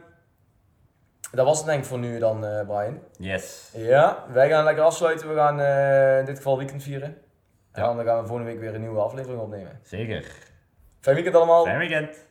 dat 1.32 1.46
was 1.46 1.56
het 1.58 1.66
denk 1.66 1.78
ik 1.80 1.84
voor 1.84 1.98
nu 1.98 2.18
dan, 2.18 2.44
eh, 2.46 2.66
Brian. 2.66 2.98
Yes. 3.18 3.70
Ja, 3.76 4.24
wij 4.32 4.48
gaan 4.48 4.64
lekker 4.64 4.84
afsluiten. 4.84 5.28
We 5.28 5.34
gaan 5.34 5.60
eh, 5.60 6.18
in 6.18 6.24
dit 6.24 6.36
geval 6.36 6.58
weekend 6.58 6.82
vieren. 6.82 7.16
En 7.72 7.82
Ja. 7.82 7.94
dan 7.94 8.04
gaan 8.04 8.20
we 8.20 8.26
volgende 8.26 8.50
week 8.50 8.60
weer 8.60 8.74
een 8.74 8.80
nieuwe 8.80 9.00
aflevering 9.00 9.40
opnemen. 9.40 9.80
Zeker. 9.82 10.24
Fijn 11.00 11.14
weekend 11.14 11.36
allemaal. 11.36 11.64
Fijn 11.64 11.78
weekend. 11.78 12.24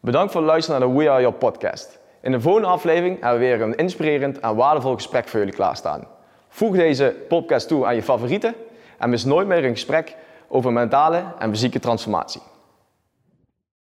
Bedankt 0.00 0.32
voor 0.32 0.40
het 0.40 0.50
luisteren 0.50 0.80
naar 0.80 0.88
de 0.88 0.94
We 0.96 1.10
Are 1.10 1.20
Your 1.20 1.36
podcast. 1.36 1.98
In 2.20 2.32
de 2.32 2.40
volgende 2.40 2.68
aflevering 2.68 3.20
hebben 3.20 3.40
we 3.40 3.46
weer 3.46 3.60
een 3.60 3.74
inspirerend 3.76 4.40
en 4.40 4.56
waardevol 4.56 4.94
gesprek 4.94 5.28
voor 5.28 5.38
jullie 5.38 5.54
klaarstaan. 5.54 6.08
Voeg 6.48 6.76
deze 6.76 7.16
podcast 7.28 7.68
toe 7.68 7.86
aan 7.86 7.94
je 7.94 8.02
favorieten 8.02 8.54
en 8.98 9.10
mis 9.10 9.24
nooit 9.24 9.46
meer 9.46 9.64
een 9.64 9.70
gesprek 9.70 10.16
over 10.48 10.72
mentale 10.72 11.24
en 11.38 11.50
fysieke 11.50 11.78
transformatie. 11.78 12.42